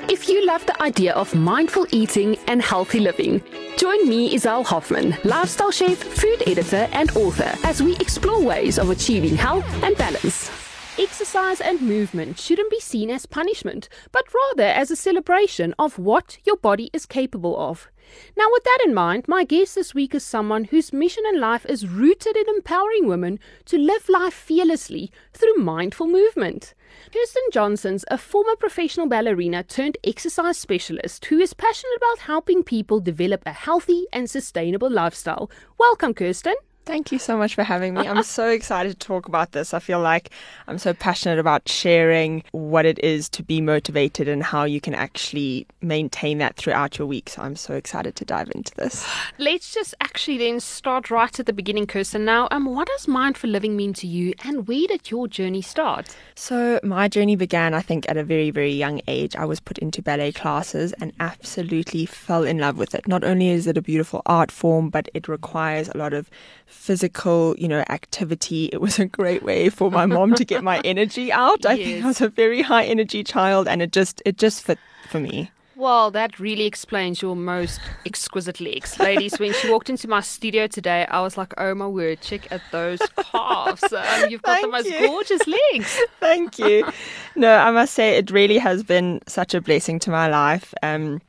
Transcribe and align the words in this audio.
If 0.00 0.28
you 0.28 0.44
love 0.44 0.66
the 0.66 0.82
idea 0.82 1.14
of 1.14 1.34
mindful 1.34 1.86
eating 1.90 2.36
and 2.48 2.60
healthy 2.60 3.00
living, 3.00 3.42
join 3.78 4.06
me, 4.06 4.34
Izelle 4.34 4.64
Hoffman, 4.66 5.16
lifestyle 5.24 5.70
chef, 5.70 5.96
food 5.96 6.42
editor, 6.46 6.86
and 6.92 7.10
author, 7.16 7.50
as 7.66 7.82
we 7.82 7.96
explore 7.96 8.42
ways 8.42 8.78
of 8.78 8.90
achieving 8.90 9.36
health 9.36 9.64
and 9.82 9.96
balance. 9.96 10.50
Exercise 10.98 11.62
and 11.62 11.80
movement 11.80 12.38
shouldn't 12.38 12.70
be 12.70 12.78
seen 12.78 13.08
as 13.08 13.24
punishment, 13.24 13.88
but 14.12 14.26
rather 14.34 14.64
as 14.64 14.90
a 14.90 14.96
celebration 14.96 15.74
of 15.78 15.98
what 15.98 16.36
your 16.44 16.56
body 16.56 16.90
is 16.92 17.06
capable 17.06 17.58
of. 17.58 17.88
Now, 18.36 18.46
with 18.52 18.64
that 18.64 18.82
in 18.84 18.92
mind, 18.92 19.26
my 19.26 19.44
guest 19.44 19.74
this 19.76 19.94
week 19.94 20.14
is 20.14 20.22
someone 20.22 20.64
whose 20.64 20.92
mission 20.92 21.24
in 21.26 21.40
life 21.40 21.64
is 21.66 21.88
rooted 21.88 22.36
in 22.36 22.48
empowering 22.50 23.06
women 23.06 23.40
to 23.64 23.78
live 23.78 24.10
life 24.10 24.34
fearlessly 24.34 25.10
through 25.32 25.56
mindful 25.56 26.06
movement. 26.06 26.74
Kirsten 27.12 27.42
Johnson's 27.52 28.04
a 28.10 28.18
former 28.18 28.56
professional 28.56 29.06
ballerina 29.06 29.62
turned 29.62 29.98
exercise 30.04 30.58
specialist 30.58 31.24
who 31.26 31.38
is 31.38 31.54
passionate 31.54 31.96
about 31.96 32.26
helping 32.26 32.62
people 32.62 33.00
develop 33.00 33.42
a 33.46 33.52
healthy 33.52 34.06
and 34.12 34.28
sustainable 34.28 34.90
lifestyle. 34.90 35.50
Welcome, 35.78 36.14
Kirsten. 36.14 36.54
Thank 36.86 37.10
you 37.10 37.18
so 37.18 37.36
much 37.36 37.56
for 37.56 37.64
having 37.64 37.94
me. 37.94 38.06
I'm 38.06 38.22
so 38.22 38.48
excited 38.48 38.90
to 39.00 39.06
talk 39.06 39.26
about 39.26 39.50
this. 39.50 39.74
I 39.74 39.80
feel 39.80 39.98
like 39.98 40.30
I'm 40.68 40.78
so 40.78 40.94
passionate 40.94 41.40
about 41.40 41.68
sharing 41.68 42.44
what 42.52 42.86
it 42.86 43.00
is 43.00 43.28
to 43.30 43.42
be 43.42 43.60
motivated 43.60 44.28
and 44.28 44.40
how 44.40 44.62
you 44.62 44.80
can 44.80 44.94
actually 44.94 45.66
maintain 45.82 46.38
that 46.38 46.54
throughout 46.54 46.96
your 46.96 47.08
week. 47.08 47.28
So 47.30 47.42
I'm 47.42 47.56
so 47.56 47.74
excited 47.74 48.14
to 48.14 48.24
dive 48.24 48.52
into 48.54 48.72
this. 48.76 49.04
Let's 49.38 49.74
just 49.74 49.96
actually 50.00 50.38
then 50.38 50.60
start 50.60 51.10
right 51.10 51.40
at 51.40 51.46
the 51.46 51.52
beginning, 51.52 51.88
Kirsten. 51.88 52.24
Now, 52.24 52.46
um, 52.52 52.66
what 52.66 52.86
does 52.86 53.08
mindful 53.08 53.50
living 53.50 53.76
mean 53.76 53.92
to 53.94 54.06
you 54.06 54.34
and 54.44 54.68
where 54.68 54.86
did 54.86 55.10
your 55.10 55.26
journey 55.26 55.62
start? 55.62 56.16
So 56.36 56.78
my 56.84 57.08
journey 57.08 57.34
began, 57.34 57.74
I 57.74 57.80
think, 57.82 58.08
at 58.08 58.16
a 58.16 58.22
very, 58.22 58.52
very 58.52 58.72
young 58.72 59.00
age. 59.08 59.34
I 59.34 59.44
was 59.44 59.58
put 59.58 59.78
into 59.78 60.02
ballet 60.02 60.30
classes 60.30 60.92
and 61.00 61.12
absolutely 61.18 62.06
fell 62.06 62.44
in 62.44 62.58
love 62.58 62.78
with 62.78 62.94
it. 62.94 63.08
Not 63.08 63.24
only 63.24 63.48
is 63.48 63.66
it 63.66 63.76
a 63.76 63.82
beautiful 63.82 64.22
art 64.24 64.52
form, 64.52 64.88
but 64.88 65.08
it 65.14 65.26
requires 65.26 65.88
a 65.88 65.98
lot 65.98 66.12
of 66.12 66.30
physical, 66.76 67.54
you 67.58 67.68
know, 67.68 67.84
activity. 67.88 68.70
It 68.72 68.80
was 68.80 68.98
a 68.98 69.06
great 69.06 69.42
way 69.42 69.68
for 69.68 69.90
my 69.90 70.06
mom 70.06 70.34
to 70.34 70.44
get 70.44 70.62
my 70.62 70.80
energy 70.84 71.32
out. 71.32 71.66
I 71.66 71.76
think 71.76 72.04
I 72.04 72.06
was 72.06 72.20
a 72.20 72.28
very 72.28 72.62
high 72.62 72.84
energy 72.84 73.24
child 73.24 73.66
and 73.66 73.82
it 73.82 73.92
just 73.92 74.22
it 74.24 74.38
just 74.38 74.62
fit 74.62 74.78
for 75.08 75.18
me. 75.20 75.50
Well, 75.76 76.10
that 76.12 76.40
really 76.40 76.64
explains 76.64 77.20
your 77.20 77.36
most 77.36 77.80
exquisite 78.06 78.60
legs. 78.60 78.98
Ladies, 78.98 79.38
when 79.38 79.52
she 79.52 79.70
walked 79.70 79.90
into 79.90 80.08
my 80.08 80.22
studio 80.22 80.66
today, 80.66 81.04
I 81.10 81.20
was 81.20 81.36
like, 81.36 81.52
oh 81.58 81.74
my 81.74 81.86
word, 81.86 82.22
check 82.22 82.50
at 82.50 82.62
those 82.72 82.98
calves. 83.30 83.82
Um, 83.92 84.30
you've 84.30 84.40
got 84.40 84.60
Thank 84.60 84.64
the 84.64 84.72
most 84.72 84.86
you. 84.86 85.06
gorgeous 85.06 85.42
legs. 85.46 86.00
Thank 86.20 86.58
you. 86.58 86.90
No, 87.34 87.54
I 87.58 87.70
must 87.72 87.92
say 87.92 88.16
it 88.16 88.30
really 88.30 88.56
has 88.56 88.82
been 88.82 89.20
such 89.26 89.52
a 89.52 89.60
blessing 89.60 89.98
to 90.00 90.10
my 90.10 90.28
life. 90.28 90.72
Um, 90.82 91.20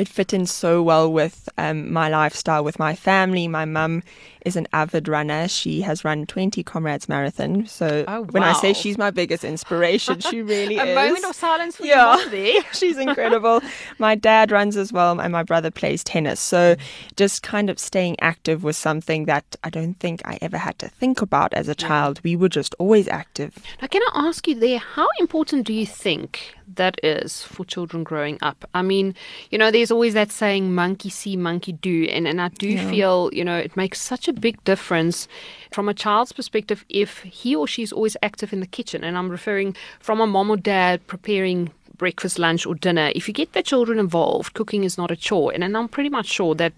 it 0.00 0.08
fit 0.08 0.32
in 0.32 0.46
so 0.46 0.82
well 0.82 1.12
with 1.12 1.48
um, 1.58 1.92
my 1.92 2.08
lifestyle, 2.08 2.64
with 2.64 2.78
my 2.78 2.94
family. 2.94 3.46
My 3.48 3.64
mum 3.64 4.02
is 4.46 4.56
an 4.56 4.66
avid 4.72 5.06
runner. 5.06 5.46
She 5.48 5.82
has 5.82 6.04
run 6.04 6.24
20 6.26 6.62
Comrades 6.62 7.08
Marathon. 7.08 7.66
So 7.66 8.04
Oh, 8.08 8.22
when 8.30 8.42
I 8.42 8.54
say 8.54 8.72
she's 8.72 8.96
my 8.96 9.10
biggest 9.10 9.44
inspiration, 9.44 10.20
she 10.20 10.40
really 10.54 10.78
A 10.78 10.84
is. 10.84 10.94
moment 10.94 11.24
of 11.26 11.34
silence 11.36 11.76
for 11.76 11.84
Yeah. 11.84 12.16
your. 12.30 12.62
She's 12.72 12.96
incredible. 12.96 13.60
my 13.98 14.14
dad 14.14 14.50
runs 14.50 14.76
as 14.76 14.92
well, 14.92 15.20
and 15.20 15.30
my 15.32 15.42
brother 15.42 15.70
plays 15.70 16.02
tennis. 16.02 16.40
So, 16.40 16.76
just 17.16 17.42
kind 17.42 17.68
of 17.68 17.78
staying 17.78 18.16
active 18.20 18.64
was 18.64 18.76
something 18.78 19.26
that 19.26 19.44
I 19.62 19.68
don't 19.70 19.94
think 20.00 20.22
I 20.26 20.38
ever 20.40 20.56
had 20.56 20.78
to 20.78 20.88
think 20.88 21.20
about 21.20 21.52
as 21.52 21.68
a 21.68 21.74
child. 21.74 22.20
We 22.24 22.36
were 22.36 22.48
just 22.48 22.74
always 22.78 23.08
active. 23.08 23.58
Now, 23.82 23.88
can 23.88 24.02
I 24.14 24.26
ask 24.26 24.48
you 24.48 24.54
there, 24.54 24.78
how 24.78 25.08
important 25.18 25.66
do 25.66 25.74
you 25.74 25.84
think 25.86 26.54
that 26.76 26.98
is 27.02 27.42
for 27.42 27.64
children 27.64 28.04
growing 28.04 28.38
up? 28.40 28.64
I 28.72 28.82
mean, 28.82 29.14
you 29.50 29.58
know, 29.58 29.70
there's 29.70 29.89
always 29.90 30.14
that 30.14 30.30
saying, 30.30 30.74
monkey 30.74 31.10
see, 31.10 31.36
monkey 31.36 31.72
do. 31.72 32.04
And, 32.04 32.26
and 32.26 32.40
I 32.40 32.48
do 32.48 32.78
feel, 32.90 33.30
you 33.32 33.44
know, 33.44 33.56
it 33.56 33.76
makes 33.76 34.00
such 34.00 34.28
a 34.28 34.32
big 34.32 34.62
difference 34.64 35.28
from 35.72 35.88
a 35.88 35.94
child's 35.94 36.32
perspective 36.32 36.84
if 36.88 37.20
he 37.20 37.54
or 37.54 37.66
she's 37.66 37.92
always 37.92 38.16
active 38.22 38.52
in 38.52 38.60
the 38.60 38.66
kitchen. 38.66 39.04
And 39.04 39.16
I'm 39.16 39.30
referring 39.30 39.76
from 40.00 40.20
a 40.20 40.26
mom 40.26 40.50
or 40.50 40.56
dad 40.56 41.06
preparing 41.06 41.70
breakfast, 42.00 42.38
lunch, 42.38 42.64
or 42.64 42.74
dinner. 42.74 43.12
If 43.14 43.28
you 43.28 43.34
get 43.34 43.52
the 43.52 43.62
children 43.62 43.98
involved, 43.98 44.54
cooking 44.54 44.84
is 44.84 44.96
not 44.96 45.10
a 45.10 45.16
chore. 45.16 45.52
And, 45.52 45.62
and 45.62 45.76
I'm 45.76 45.86
pretty 45.86 46.08
much 46.08 46.26
sure 46.26 46.54
that 46.54 46.72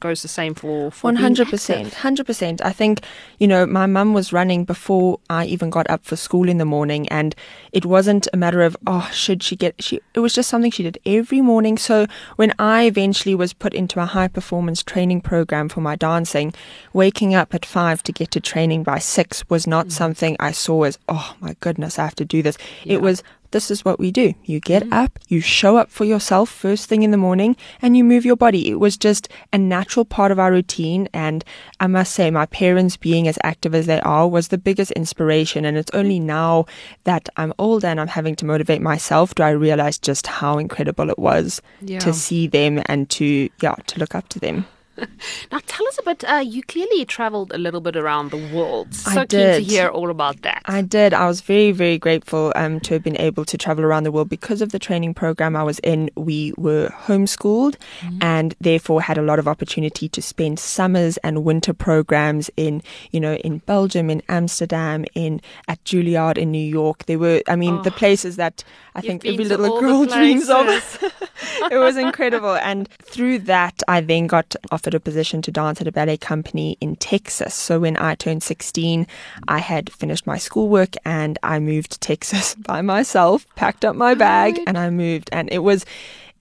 goes 0.00 0.20
the 0.20 0.28
same 0.28 0.54
for, 0.54 0.90
for 0.90 1.14
hundred 1.14 1.48
percent, 1.48 1.94
hundred 1.94 2.26
percent. 2.26 2.60
I 2.64 2.72
think 2.72 3.00
you 3.38 3.46
know 3.46 3.66
my 3.66 3.86
mum 3.86 4.12
was 4.12 4.32
running 4.32 4.64
before 4.64 5.18
I 5.30 5.44
even 5.46 5.70
got 5.70 5.88
up 5.88 6.04
for 6.04 6.16
school 6.16 6.48
in 6.48 6.58
the 6.58 6.64
morning, 6.64 7.08
and 7.08 7.34
it 7.72 7.86
wasn't 7.86 8.28
a 8.32 8.36
matter 8.36 8.62
of 8.62 8.76
oh 8.86 9.08
should 9.12 9.42
she 9.42 9.56
get 9.56 9.82
she. 9.82 10.00
It 10.14 10.20
was 10.20 10.34
just 10.34 10.50
something 10.50 10.70
she 10.70 10.82
did 10.82 10.98
every 11.06 11.40
morning. 11.40 11.78
So 11.78 12.06
when 12.36 12.52
I 12.58 12.84
eventually 12.84 13.34
was 13.34 13.52
put 13.54 13.72
into 13.72 14.00
a 14.00 14.06
high 14.06 14.28
performance 14.28 14.82
training 14.82 15.22
program 15.22 15.68
for 15.70 15.80
my 15.80 15.96
dancing, 15.96 16.52
waking 16.92 17.34
up 17.34 17.54
at 17.54 17.64
five 17.64 18.02
to 18.02 18.12
get 18.12 18.30
to 18.32 18.40
training 18.40 18.82
by 18.82 18.98
six 18.98 19.48
was 19.48 19.66
not 19.66 19.86
mm. 19.86 19.92
something 19.92 20.36
I 20.38 20.52
saw 20.52 20.84
as 20.84 20.98
oh 21.08 21.34
my 21.40 21.56
goodness 21.60 21.98
I 21.98 22.04
have 22.04 22.16
to 22.16 22.24
do 22.24 22.42
this. 22.42 22.58
It 22.84 23.00
was 23.00 23.22
this 23.50 23.70
is 23.70 23.84
what 23.84 23.98
we 23.98 24.10
do. 24.10 24.34
You 24.44 24.60
get 24.60 24.84
mm. 24.84 24.92
up, 24.92 25.18
you 25.28 25.40
show 25.40 25.76
up 25.76 25.90
for 25.90 26.04
yourself 26.04 26.48
first 26.48 26.88
thing 26.88 27.02
in 27.02 27.10
the 27.10 27.16
morning, 27.16 27.56
and 27.82 27.96
you 27.96 28.04
move 28.04 28.24
your 28.24 28.36
body. 28.36 28.70
It 28.70 28.80
was 28.80 28.96
just 28.96 29.28
a 29.52 29.58
natural 29.58 30.04
part 30.04 30.32
of 30.32 30.38
our 30.38 30.50
routine. 30.50 31.08
And 31.12 31.44
I 31.80 31.86
must 31.86 32.12
say, 32.14 32.30
my 32.30 32.46
parents 32.46 32.96
being 32.96 33.28
as 33.28 33.38
active 33.42 33.74
as 33.74 33.86
they 33.86 34.00
are 34.00 34.28
was 34.28 34.48
the 34.48 34.58
biggest 34.58 34.92
inspiration. 34.92 35.64
And 35.64 35.76
it's 35.76 35.90
only 35.92 36.20
now 36.20 36.66
that 37.04 37.28
I'm 37.36 37.52
older 37.58 37.86
and 37.86 38.00
I'm 38.00 38.08
having 38.08 38.36
to 38.36 38.44
motivate 38.46 38.80
myself 38.80 39.34
do 39.34 39.42
I 39.42 39.50
realize 39.50 39.98
just 39.98 40.26
how 40.26 40.58
incredible 40.58 41.10
it 41.10 41.18
was 41.18 41.60
Yeah. 41.80 41.98
to 42.00 42.12
see 42.12 42.46
them 42.46 42.82
and 42.86 43.08
to, 43.10 43.48
yeah, 43.62 43.74
to 43.86 43.98
look 43.98 44.14
up 44.14 44.28
to 44.30 44.38
them. 44.38 44.66
Now, 45.52 45.58
tell 45.66 45.86
us 45.88 45.98
a 45.98 46.02
bit. 46.02 46.24
Uh, 46.24 46.36
you 46.36 46.62
clearly 46.62 47.04
traveled 47.04 47.52
a 47.52 47.58
little 47.58 47.80
bit 47.80 47.96
around 47.96 48.30
the 48.30 48.36
world. 48.54 48.94
So 48.94 49.10
I 49.10 49.14
keen 49.14 49.26
to 49.28 49.52
did. 49.58 49.62
hear 49.64 49.88
all 49.88 50.10
about 50.10 50.42
that. 50.42 50.62
I 50.66 50.82
did. 50.82 51.12
I 51.12 51.26
was 51.26 51.40
very, 51.40 51.72
very 51.72 51.98
grateful 51.98 52.52
um, 52.54 52.78
to 52.80 52.94
have 52.94 53.02
been 53.02 53.16
able 53.16 53.44
to 53.46 53.58
travel 53.58 53.84
around 53.84 54.04
the 54.04 54.12
world 54.12 54.28
because 54.28 54.62
of 54.62 54.70
the 54.70 54.78
training 54.78 55.14
program 55.14 55.56
I 55.56 55.62
was 55.64 55.78
in. 55.80 56.10
We 56.16 56.52
were 56.56 56.88
homeschooled 57.04 57.76
and 58.20 58.54
therefore 58.60 59.02
had 59.02 59.18
a 59.18 59.22
lot 59.22 59.38
of 59.38 59.48
opportunity 59.48 60.08
to 60.08 60.22
spend 60.22 60.58
summers 60.58 61.16
and 61.18 61.44
winter 61.44 61.72
programs 61.72 62.50
in, 62.56 62.82
you 63.10 63.20
know, 63.20 63.34
in 63.36 63.58
Belgium, 63.58 64.10
in 64.10 64.22
Amsterdam, 64.28 65.04
in 65.14 65.40
at 65.68 65.82
Juilliard 65.84 66.38
in 66.38 66.50
New 66.50 66.58
York. 66.58 67.06
They 67.06 67.16
were, 67.16 67.42
I 67.48 67.56
mean, 67.56 67.82
the 67.82 67.90
places 67.90 68.36
that 68.36 68.62
I 68.94 69.00
think 69.00 69.24
every 69.24 69.44
little 69.44 69.80
girl 69.80 70.06
dreams 70.16 70.48
of. 70.48 70.66
it 71.70 71.78
was 71.78 71.96
incredible. 71.96 72.54
And 72.54 72.88
through 73.02 73.40
that, 73.40 73.82
I 73.88 74.00
then 74.00 74.26
got 74.26 74.54
offered 74.70 74.89
a 74.94 75.00
position 75.00 75.42
to 75.42 75.50
dance 75.50 75.80
at 75.80 75.86
a 75.86 75.92
ballet 75.92 76.16
company 76.16 76.76
in 76.80 76.96
Texas. 76.96 77.54
So 77.54 77.80
when 77.80 77.96
I 77.96 78.14
turned 78.14 78.42
16, 78.42 79.06
I 79.48 79.58
had 79.58 79.92
finished 79.92 80.26
my 80.26 80.38
schoolwork 80.38 80.94
and 81.04 81.38
I 81.42 81.58
moved 81.58 81.92
to 81.92 81.98
Texas 81.98 82.54
by 82.58 82.82
myself, 82.82 83.46
packed 83.56 83.84
up 83.84 83.96
my 83.96 84.14
bag, 84.14 84.56
Right. 84.58 84.64
and 84.68 84.76
I 84.78 84.90
moved. 84.90 85.28
And 85.32 85.48
it 85.52 85.60
was, 85.60 85.84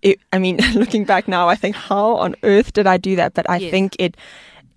it, 0.02 0.20
I 0.34 0.40
mean, 0.40 0.58
looking 0.76 1.06
back 1.06 1.28
now, 1.28 1.48
I 1.50 1.56
think, 1.56 1.76
how 1.76 2.16
on 2.18 2.36
earth 2.44 2.74
did 2.74 2.88
I 2.88 2.98
do 2.98 3.16
that? 3.18 3.34
But 3.34 3.50
I 3.50 3.58
Yes. 3.58 3.72
think 3.72 3.96
it, 4.00 4.16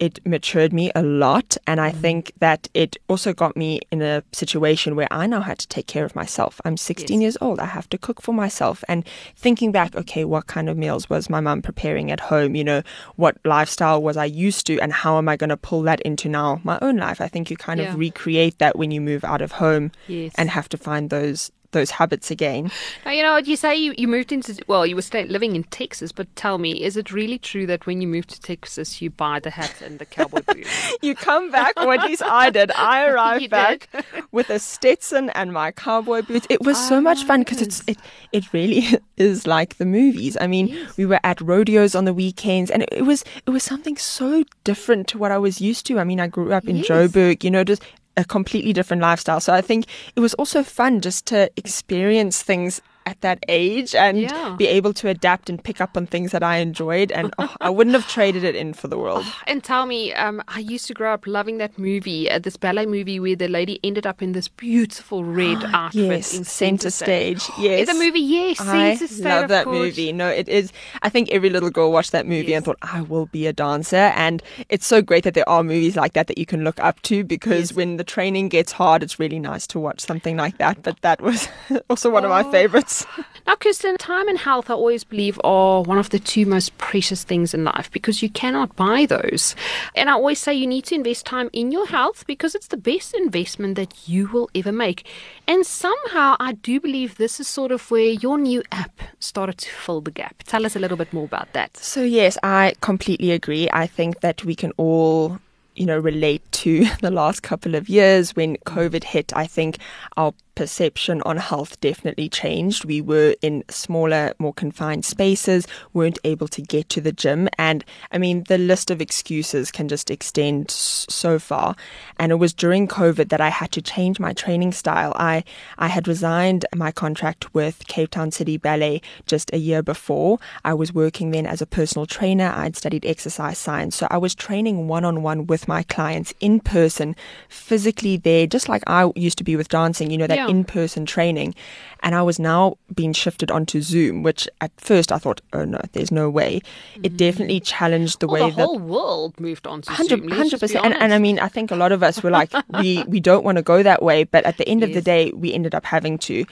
it 0.03 0.19
matured 0.27 0.73
me 0.73 0.91
a 0.97 1.03
lot. 1.03 1.57
And 1.69 1.81
I 1.81 1.93
mm. 1.93 2.01
think 2.01 2.33
that 2.41 2.67
it 2.75 2.97
also 3.09 3.33
got 3.33 3.57
me 3.57 3.81
in 3.93 4.03
a 4.03 4.25
situation 4.33 4.97
where 4.97 5.07
I 5.13 5.29
now 5.29 5.43
had 5.43 5.61
to 5.61 5.69
take 5.69 5.87
care 5.87 6.05
of 6.05 6.17
myself. 6.17 6.61
I'm 6.65 6.77
16 6.77 7.21
Yes. 7.21 7.23
years 7.23 7.39
old. 7.41 7.61
I 7.61 7.67
have 7.67 7.89
to 7.91 7.99
cook 7.99 8.21
for 8.21 8.35
myself. 8.35 8.83
And 8.89 9.07
thinking 9.37 9.71
back, 9.71 9.95
okay, 9.95 10.25
what 10.25 10.49
kind 10.49 10.69
of 10.69 10.77
meals 10.77 11.09
was 11.09 11.31
my 11.31 11.39
mum 11.39 11.63
preparing 11.63 12.11
at 12.11 12.19
home? 12.19 12.57
You 12.57 12.65
know, 12.65 12.83
what 13.15 13.37
lifestyle 13.45 14.03
was 14.03 14.17
I 14.17 14.25
used 14.25 14.67
to? 14.67 14.81
And 14.81 14.93
how 14.93 15.19
am 15.19 15.29
I 15.29 15.37
going 15.37 15.51
to 15.51 15.57
pull 15.57 15.83
that 15.83 16.01
into 16.01 16.29
now 16.29 16.61
my 16.65 16.81
own 16.83 16.97
life? 16.97 17.21
I 17.21 17.29
think 17.29 17.49
you 17.49 17.57
kind 17.57 17.79
Yeah. 17.79 17.93
of 17.93 17.99
recreate 17.99 18.59
that 18.59 18.77
when 18.77 18.91
you 18.91 19.01
move 19.01 19.23
out 19.23 19.41
of 19.41 19.53
home 19.53 19.93
Yes. 20.09 20.33
and 20.37 20.51
have 20.51 20.69
to 20.71 20.77
find 20.77 21.11
those 21.11 21.53
those 21.73 21.91
habits 21.91 22.31
again. 22.31 22.71
Now, 23.05 23.13
you 23.13 23.23
know, 23.23 23.37
you 23.37 23.57
say 23.57 23.77
you, 23.77 23.95
you 23.99 24.09
moved 24.09 24.33
into, 24.33 24.57
well, 24.67 24.87
you 24.87 24.95
were 24.95 25.03
stay, 25.03 25.25
living 25.27 25.57
in 25.57 25.65
Texas, 25.65 26.13
but 26.13 26.35
tell 26.37 26.59
me, 26.59 26.83
is 26.83 26.97
it 26.97 27.13
really 27.13 27.39
true 27.39 27.67
that 27.67 27.87
when 27.87 28.01
you 28.01 28.09
moved 28.09 28.31
to 28.31 28.41
Texas, 28.41 29.03
you 29.03 29.11
buy 29.11 29.41
the 29.41 29.51
hat 29.51 29.75
and 29.83 29.99
the 29.99 30.07
cowboy 30.07 30.41
boots? 30.47 30.69
You 31.03 31.15
come 31.17 31.51
back, 31.51 31.75
or 31.79 31.93
at 31.95 32.05
least 32.05 32.23
I 32.23 32.51
did. 32.59 32.71
I 32.73 33.07
arrived 33.07 33.51
back 33.51 33.89
with 34.31 34.51
a 34.51 34.59
Stetson 34.59 35.31
and 35.31 35.53
my 35.53 35.73
cowboy 35.73 36.23
boots. 36.23 36.47
It 36.49 36.63
was 36.65 36.79
so 36.89 37.01
much 37.01 37.25
fun 37.25 37.41
because 37.41 37.61
it's 37.61 37.83
it 37.87 37.99
oh. 38.01 38.07
it 38.31 38.53
really 38.53 38.85
is 39.17 39.47
like 39.47 39.79
the 39.79 39.85
movies. 39.85 40.37
I 40.41 40.47
mean, 40.47 40.87
we 40.97 41.07
were 41.07 41.19
at 41.25 41.41
rodeos 41.41 41.95
on 41.95 42.05
the 42.05 42.15
weekends, 42.15 42.71
and 42.71 42.83
it, 42.83 42.91
it 42.93 43.03
was 43.03 43.25
it 43.47 43.51
was 43.51 43.65
something 43.65 43.97
so 43.97 44.45
different 44.65 45.09
to 45.09 45.19
what 45.19 45.33
I 45.33 45.39
was 45.39 45.61
used 45.61 45.87
to. 45.87 45.99
I 45.99 46.05
mean, 46.05 46.21
I 46.21 46.29
grew 46.29 46.53
up 46.53 46.69
in 46.69 46.77
Yes. 46.77 46.87
Joburg, 46.87 47.45
you 47.45 47.51
know, 47.51 47.65
just 47.65 47.83
a 48.17 48.25
completely 48.25 48.73
different 48.73 49.03
lifestyle. 49.03 49.41
So 49.41 49.53
I 49.53 49.61
think 49.61 49.87
it 50.17 50.21
was 50.21 50.35
also 50.35 50.63
fun 50.63 51.01
just 51.01 51.27
to 51.27 51.51
experience 51.57 52.43
things 52.43 52.81
at 53.07 53.21
that 53.21 53.39
age 53.49 53.95
and 53.95 54.21
Yeah. 54.21 54.55
be 54.59 54.67
able 54.67 54.93
to 54.95 55.09
adapt 55.09 55.49
and 55.51 55.63
pick 55.63 55.81
up 55.81 55.97
on 55.97 56.07
things 56.07 56.31
that 56.33 56.43
I 56.43 56.57
enjoyed. 56.59 57.13
And 57.13 57.33
oh, 57.39 57.55
I 57.61 57.71
wouldn't 57.71 57.95
have 57.95 58.07
traded 58.09 58.45
it 58.45 58.55
in 58.57 58.75
for 58.75 58.89
the 58.89 58.99
world. 58.99 59.25
And 59.47 59.63
tell 59.65 59.87
me, 59.87 60.13
um, 60.15 60.43
I 60.49 60.61
used 60.61 60.87
to 60.89 60.95
grow 60.95 61.13
up 61.13 61.27
loving 61.27 61.59
that 61.59 61.79
movie, 61.79 62.31
uh, 62.31 62.39
this 62.39 62.57
ballet 62.57 62.87
movie 62.87 63.19
where 63.21 63.37
the 63.37 63.49
lady 63.49 63.79
ended 63.85 64.07
up 64.07 64.23
in 64.23 64.33
this 64.33 64.49
beautiful 64.49 65.25
red 65.25 65.59
outfit 65.75 66.03
yes, 66.05 66.35
in 66.37 66.45
center 66.45 66.91
stage. 66.91 67.43
Yes, 67.59 67.89
The 67.89 67.95
movie, 67.95 68.21
yes, 68.21 68.61
I 68.61 68.95
Center 68.97 69.13
Stage, 69.13 69.25
love 69.25 69.49
that 69.49 69.65
course. 69.65 69.77
movie. 69.79 70.13
No, 70.13 70.29
it 70.29 70.49
is. 70.49 70.73
I 71.03 71.09
think 71.09 71.31
every 71.31 71.51
little 71.51 71.71
girl 71.71 71.93
watched 71.93 72.13
that 72.13 72.27
movie 72.27 72.55
and 72.55 72.65
thought, 72.65 72.79
"I 72.83 73.01
will 73.03 73.27
be 73.27 73.47
a 73.47 73.53
dancer." 73.53 74.11
And 74.27 74.43
it's 74.69 74.87
so 74.87 75.03
great 75.03 75.25
that 75.25 75.35
there 75.35 75.49
are 75.49 75.63
movies 75.63 75.97
like 75.97 76.13
that 76.15 76.27
that 76.29 76.39
you 76.39 76.47
can 76.47 76.65
look 76.65 76.79
up 76.81 77.01
to 77.03 77.25
because 77.25 77.71
Yes. 77.71 77.77
when 77.77 77.97
the 77.99 78.05
training 78.05 78.49
gets 78.49 78.73
hard, 78.73 79.03
it's 79.03 79.19
really 79.19 79.39
nice 79.39 79.67
to 79.69 79.79
watch 79.79 80.01
something 80.01 80.37
like 80.37 80.59
that. 80.59 80.83
But 80.83 80.97
that 81.03 81.21
was 81.21 81.49
also 81.91 82.09
one 82.11 82.25
of 82.25 82.31
Oh. 82.31 82.43
my 82.43 82.45
favorites. 82.51 82.92
Now, 83.45 83.57
Kirsten, 83.57 83.97
time 83.99 84.29
and 84.29 84.39
health, 84.39 84.71
I 84.71 84.75
always 84.75 85.03
believe, 85.03 85.41
are 85.43 85.83
one 85.83 85.99
of 85.99 86.11
the 86.11 86.21
two 86.21 86.47
most 86.47 86.79
precious 86.79 87.25
things 87.25 87.53
in 87.53 87.65
life 87.65 87.91
because 87.91 88.23
you 88.23 88.31
cannot 88.31 88.77
buy 88.77 89.05
those. 89.05 89.57
And 89.97 90.09
I 90.09 90.13
always 90.13 90.39
say 90.39 90.55
you 90.55 90.67
need 90.67 90.85
to 90.87 90.95
invest 90.95 91.27
time 91.27 91.51
in 91.53 91.73
your 91.73 91.87
health 91.87 92.25
because 92.27 92.55
it's 92.55 92.69
the 92.69 92.77
best 92.77 93.15
investment 93.15 93.75
that 93.75 94.09
you 94.09 94.29
will 94.29 94.49
ever 94.55 94.71
make. 94.71 95.09
And 95.49 95.67
somehow, 95.67 96.37
I 96.39 96.53
do 96.53 96.79
believe 96.79 97.17
this 97.17 97.41
is 97.41 97.49
sort 97.49 97.73
of 97.73 97.91
where 97.91 98.13
your 98.13 98.39
new 98.39 98.63
app 98.71 99.01
started 99.19 99.59
to 99.59 99.71
fill 99.71 100.01
the 100.01 100.13
gap. 100.13 100.45
Tell 100.45 100.65
us 100.65 100.77
a 100.77 100.79
little 100.79 100.97
bit 100.97 101.13
more 101.13 101.25
about 101.25 101.53
that. 101.53 101.77
So 101.77 102.03
yes, 102.03 102.39
I 102.45 102.75
completely 102.81 103.33
agree. 103.33 103.69
I 103.73 103.89
think 103.89 104.21
that 104.21 104.45
we 104.45 104.55
can 104.55 104.71
all, 104.77 105.41
you 105.75 105.87
know, 105.87 105.99
relate 105.99 106.43
to 106.53 106.85
the 107.01 107.11
last 107.11 107.43
couple 107.43 107.75
of 107.75 107.89
years 107.89 108.37
when 108.37 108.57
COVID 108.59 109.03
hit. 109.03 109.33
I 109.35 109.49
think 109.49 109.79
our 110.17 110.33
perception 110.55 111.23
on 111.23 111.37
health 111.37 111.81
definitely 111.81 112.29
changed. 112.29 112.85
We 112.85 113.01
were 113.01 113.35
in 113.43 113.65
smaller, 113.69 114.35
more 114.39 114.53
confined 114.53 115.05
spaces, 115.05 115.67
weren't 115.93 116.19
able 116.25 116.49
to 116.49 116.63
get 116.63 116.89
to 116.91 117.01
the 117.01 117.13
gym. 117.13 117.49
And 117.59 117.85
I 118.11 118.19
mean, 118.19 118.45
the 118.49 118.59
list 118.59 118.91
of 118.91 119.01
excuses 119.01 119.71
can 119.71 119.89
just 119.89 120.11
extend 120.11 120.71
so 120.71 121.39
far. 121.39 121.77
And 122.19 122.33
it 122.33 122.37
was 122.37 122.53
during 122.53 122.89
COVID 122.89 123.29
that 123.31 123.41
I 123.41 123.49
had 123.49 123.73
to 123.73 123.83
change 123.83 124.21
my 124.21 124.33
training 124.33 124.73
style. 124.73 125.13
I, 125.17 125.45
I 125.79 125.89
had 125.89 126.09
resigned 126.09 126.67
my 126.75 126.93
contract 126.93 127.55
with 127.55 127.87
Cape 127.89 128.11
Town 128.11 128.31
City 128.31 128.57
Ballet 128.57 129.01
just 129.27 129.53
a 129.53 129.59
year 129.59 129.83
before. 129.83 130.39
I 130.65 130.75
was 130.75 130.93
working 130.93 131.31
then 131.31 131.47
as 131.47 131.63
a 131.63 131.67
personal 131.67 132.07
trainer. 132.07 132.53
I'd 132.55 132.77
studied 132.77 133.07
exercise 133.07 133.59
science. 133.59 133.97
So 133.97 134.07
I 134.11 134.19
was 134.19 134.35
training 134.35 134.89
one 134.89 135.05
on 135.05 135.23
one 135.23 135.47
with 135.47 135.69
my 135.69 135.83
clients 135.83 136.35
in 136.41 136.61
person, 136.61 137.17
physically 137.49 138.17
there, 138.17 138.47
just 138.47 138.69
like 138.69 138.83
I 138.87 139.11
used 139.17 139.39
to 139.39 139.45
be 139.45 139.57
with 139.57 139.69
dancing, 139.69 140.11
you 140.11 140.19
know, 140.19 140.27
that. 140.27 140.42
In 140.49 140.65
person 140.65 141.07
training. 141.07 141.55
And 142.03 142.15
I 142.15 142.23
was 142.23 142.39
now 142.39 142.79
being 142.95 143.13
shifted 143.13 143.51
onto 143.51 143.81
Zoom, 143.81 144.23
which 144.23 144.49
at 144.61 144.73
first 144.79 145.13
I 145.13 145.19
thought, 145.19 145.41
oh 145.53 145.65
no, 145.65 145.81
there's 145.93 146.11
no 146.11 146.29
way. 146.29 146.61
It 147.03 147.15
mm. 147.15 147.17
definitely 147.17 147.61
challenged 147.61 148.21
the 148.21 148.29
Well, 148.29 148.45
way 148.45 148.51
the 148.51 148.67
whole 148.67 148.79
world 148.79 149.39
moved 149.41 149.67
on 149.67 149.83
to 149.83 149.93
Hundred 149.93 150.21
Zoom. 150.21 150.29
let's 150.29 150.51
just 150.51 150.61
be 150.61 150.67
percent, 150.67 150.85
and, 150.85 150.95
and 150.95 151.15
I 151.15 151.19
mean, 151.19 151.39
I 151.39 151.49
think 151.49 151.71
a 151.71 151.77
lot 151.77 151.93
of 151.93 152.03
us 152.03 152.23
were 152.23 152.31
like, 152.31 152.53
we 152.81 153.05
we 153.09 153.21
don't 153.21 153.45
want 153.45 153.57
to 153.57 153.63
go 153.63 153.83
that 153.83 154.03
way, 154.03 154.25
but 154.25 154.45
at 154.45 154.57
the 154.57 154.69
end 154.69 154.83
of 154.83 154.93
the 154.93 155.01
day, 155.01 155.33
we 155.35 155.53
ended 155.53 155.75
up 155.75 155.85
having 155.85 156.19
to. 156.19 156.45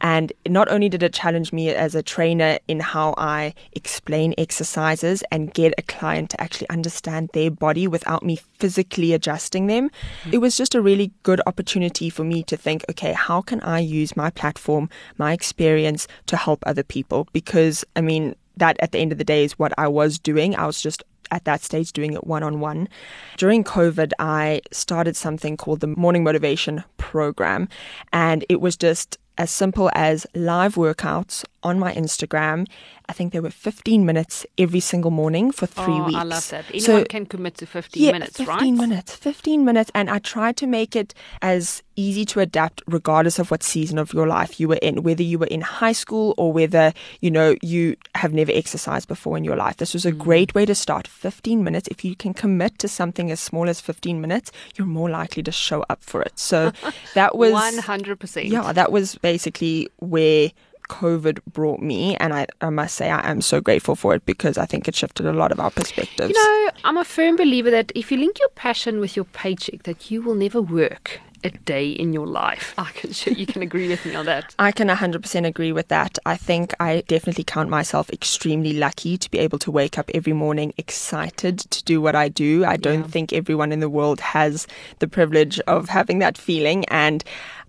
And 0.00 0.32
not 0.46 0.68
only 0.70 0.88
did 0.88 1.02
it 1.02 1.12
challenge 1.12 1.52
me 1.52 1.70
as 1.70 1.94
a 1.94 2.02
trainer 2.02 2.58
in 2.68 2.80
how 2.80 3.14
I 3.16 3.54
explain 3.72 4.34
exercises 4.38 5.24
and 5.30 5.52
get 5.52 5.74
a 5.78 5.82
client 5.82 6.30
to 6.30 6.40
actually 6.40 6.68
understand 6.70 7.30
their 7.32 7.50
body 7.50 7.86
without 7.86 8.22
me 8.22 8.36
physically 8.58 9.12
adjusting 9.12 9.66
them, 9.66 9.90
mm-hmm. 9.90 10.34
it 10.34 10.38
was 10.38 10.56
just 10.56 10.74
a 10.74 10.80
really 10.80 11.12
good 11.22 11.40
opportunity 11.46 12.10
for 12.10 12.24
me 12.24 12.42
to 12.44 12.56
think, 12.56 12.84
okay, 12.90 13.12
how 13.12 13.40
can 13.42 13.60
I 13.62 13.80
use 13.80 14.16
my 14.16 14.30
platform, 14.30 14.88
my 15.16 15.32
experience 15.32 16.06
to 16.26 16.36
help 16.36 16.62
other 16.66 16.82
people? 16.82 17.28
Because 17.32 17.84
I 17.96 18.00
mean, 18.00 18.34
that 18.56 18.76
at 18.80 18.92
the 18.92 18.98
end 18.98 19.12
of 19.12 19.18
the 19.18 19.24
day 19.24 19.44
is 19.44 19.58
what 19.58 19.72
I 19.78 19.88
was 19.88 20.18
doing. 20.18 20.56
I 20.56 20.66
was 20.66 20.80
just 20.80 21.02
at 21.30 21.44
that 21.44 21.62
stage 21.62 21.92
doing 21.92 22.12
it 22.14 22.26
one 22.26 22.42
on 22.42 22.60
one. 22.60 22.88
During 23.36 23.64
COVID, 23.64 24.12
I 24.18 24.62
started 24.72 25.16
something 25.16 25.56
called 25.56 25.80
the 25.80 25.86
Morning 25.86 26.24
Motivation 26.24 26.84
Program, 26.96 27.68
and 28.12 28.44
it 28.48 28.60
was 28.60 28.76
just 28.76 29.18
as 29.36 29.50
simple 29.50 29.90
as 29.94 30.26
live 30.34 30.74
workouts 30.74 31.44
on 31.62 31.78
my 31.78 31.92
Instagram. 31.94 32.66
I 33.08 33.12
think 33.14 33.32
there 33.32 33.42
were 33.42 33.50
15 33.50 34.04
minutes 34.04 34.44
every 34.58 34.80
single 34.80 35.10
morning 35.10 35.50
for 35.50 35.66
three 35.66 35.94
oh, 35.94 36.04
weeks. 36.04 36.18
I 36.18 36.22
love 36.24 36.48
that. 36.50 36.64
Anyone 36.68 36.82
So- 36.82 37.04
can 37.04 37.26
commit 37.26 37.56
to 37.58 37.66
15 37.66 38.02
yeah, 38.02 38.12
minutes, 38.12 38.36
15 38.36 38.46
right? 38.76 38.88
minutes, 38.88 39.14
15 39.16 39.64
minutes. 39.64 39.90
And 39.94 40.10
I 40.10 40.18
tried 40.18 40.56
to 40.58 40.66
make 40.66 40.94
it 40.94 41.14
as 41.42 41.82
easy 41.96 42.24
to 42.26 42.38
adapt 42.40 42.80
regardless 42.86 43.38
of 43.40 43.50
what 43.50 43.62
season 43.62 43.98
of 43.98 44.12
your 44.12 44.26
life 44.28 44.60
you 44.60 44.68
were 44.68 44.78
in, 44.82 45.02
whether 45.02 45.22
you 45.22 45.38
were 45.38 45.46
in 45.46 45.60
high 45.62 45.90
school 45.92 46.34
or 46.36 46.52
whether, 46.52 46.92
you 47.20 47.30
know, 47.30 47.56
you 47.62 47.96
have 48.14 48.32
never 48.32 48.52
exercised 48.54 49.08
before 49.08 49.36
in 49.36 49.42
your 49.42 49.56
life. 49.56 49.78
This 49.78 49.94
was 49.94 50.04
Mm. 50.04 50.10
a 50.10 50.12
great 50.12 50.54
way 50.54 50.64
to 50.66 50.74
start 50.74 51.08
15 51.08 51.64
minutes. 51.64 51.88
If 51.90 52.04
you 52.04 52.14
can 52.14 52.34
commit 52.34 52.78
to 52.80 52.88
something 52.88 53.30
as 53.32 53.40
small 53.40 53.68
as 53.68 53.80
15 53.80 54.20
minutes, 54.20 54.52
you're 54.76 54.86
more 54.86 55.10
likely 55.10 55.42
to 55.42 55.50
show 55.50 55.84
up 55.90 56.04
for 56.04 56.22
it. 56.22 56.38
So 56.38 56.72
that 57.14 57.36
was 57.36 57.52
100%. 57.52 58.48
yeah, 58.48 58.72
that 58.72 58.92
was 58.92 59.16
basically 59.16 59.88
where 59.98 60.50
COVID 60.88 61.40
brought 61.52 61.80
me, 61.80 62.16
and 62.16 62.32
I, 62.34 62.46
I 62.60 62.70
must 62.70 62.94
say 62.94 63.10
I 63.10 63.30
am 63.30 63.40
so 63.40 63.60
grateful 63.60 63.94
for 63.94 64.14
it 64.14 64.24
because 64.26 64.58
I 64.58 64.66
think 64.66 64.88
it 64.88 64.94
shifted 64.94 65.26
a 65.26 65.32
lot 65.32 65.52
of 65.52 65.60
our 65.60 65.70
perspectives. 65.70 66.30
You 66.30 66.34
know, 66.34 66.70
I'm 66.84 66.96
a 66.96 67.04
firm 67.04 67.36
believer 67.36 67.70
that 67.70 67.92
if 67.94 68.10
you 68.10 68.18
link 68.18 68.38
your 68.38 68.48
passion 68.50 69.00
with 69.00 69.16
your 69.16 69.26
paycheck, 69.26 69.84
that 69.84 70.10
you 70.10 70.22
will 70.22 70.34
never 70.34 70.60
work 70.60 71.20
a 71.44 71.50
day 71.50 71.90
in 71.90 72.12
your 72.12 72.26
life. 72.26 72.74
I 72.78 72.90
can 72.92 73.12
sure 73.12 73.32
you 73.36 73.46
can 73.46 73.62
agree 73.62 73.88
with 73.88 74.04
me 74.04 74.14
on 74.14 74.26
that. 74.26 74.54
I 74.58 74.72
can 74.72 74.88
100% 74.88 75.46
agree 75.46 75.72
with 75.72 75.88
that. 75.88 76.18
I 76.26 76.36
think 76.36 76.74
I 76.80 77.02
definitely 77.06 77.44
count 77.44 77.70
myself 77.70 78.10
extremely 78.10 78.72
lucky 78.72 79.16
to 79.18 79.30
be 79.30 79.38
able 79.38 79.58
to 79.60 79.70
wake 79.70 79.98
up 79.98 80.10
every 80.14 80.32
morning 80.32 80.72
excited 80.76 81.58
to 81.58 81.84
do 81.84 82.00
what 82.00 82.14
I 82.16 82.28
do. 82.28 82.64
I 82.64 82.76
don't 82.76 83.00
Yeah. 83.00 83.06
think 83.06 83.32
everyone 83.32 83.72
in 83.72 83.80
the 83.80 83.88
world 83.88 84.20
has 84.20 84.66
the 84.98 85.08
privilege 85.08 85.60
of 85.66 85.88
having 85.88 86.18
that 86.20 86.36
feeling 86.38 86.84
and 86.86 87.22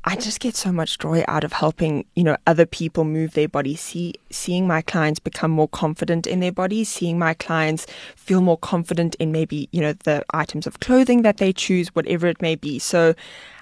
I 0.05 0.15
just 0.15 0.39
get 0.39 0.55
so 0.55 0.71
much 0.71 0.97
joy 0.97 1.25
out 1.27 1.43
of 1.43 1.51
helping, 1.51 2.05
you 2.15 2.23
know, 2.23 2.37
other 2.47 2.65
people 2.65 3.03
move 3.03 3.33
their 3.33 3.49
bodies, 3.49 3.81
see 3.81 4.13
seeing 4.31 4.67
my 4.67 4.81
clients 4.81 5.19
become 5.19 5.51
more 5.51 5.67
confident 5.67 6.27
in 6.27 6.39
their 6.39 6.51
bodies, 6.51 6.89
seeing 6.89 7.17
my 7.17 7.33
clients 7.33 7.85
feel 8.15 8.41
more 8.41 8.57
confident 8.57 9.15
in 9.15 9.31
maybe, 9.31 9.69
you 9.71 9.81
know, 9.81 9.93
the 9.93 10.23
items 10.33 10.67
of 10.67 10.79
clothing 10.79 11.21
that 11.23 11.37
they 11.37 11.53
choose, 11.53 11.89
whatever 11.89 12.27
it 12.27 12.41
may 12.41 12.55
be. 12.55 12.79
So 12.79 13.15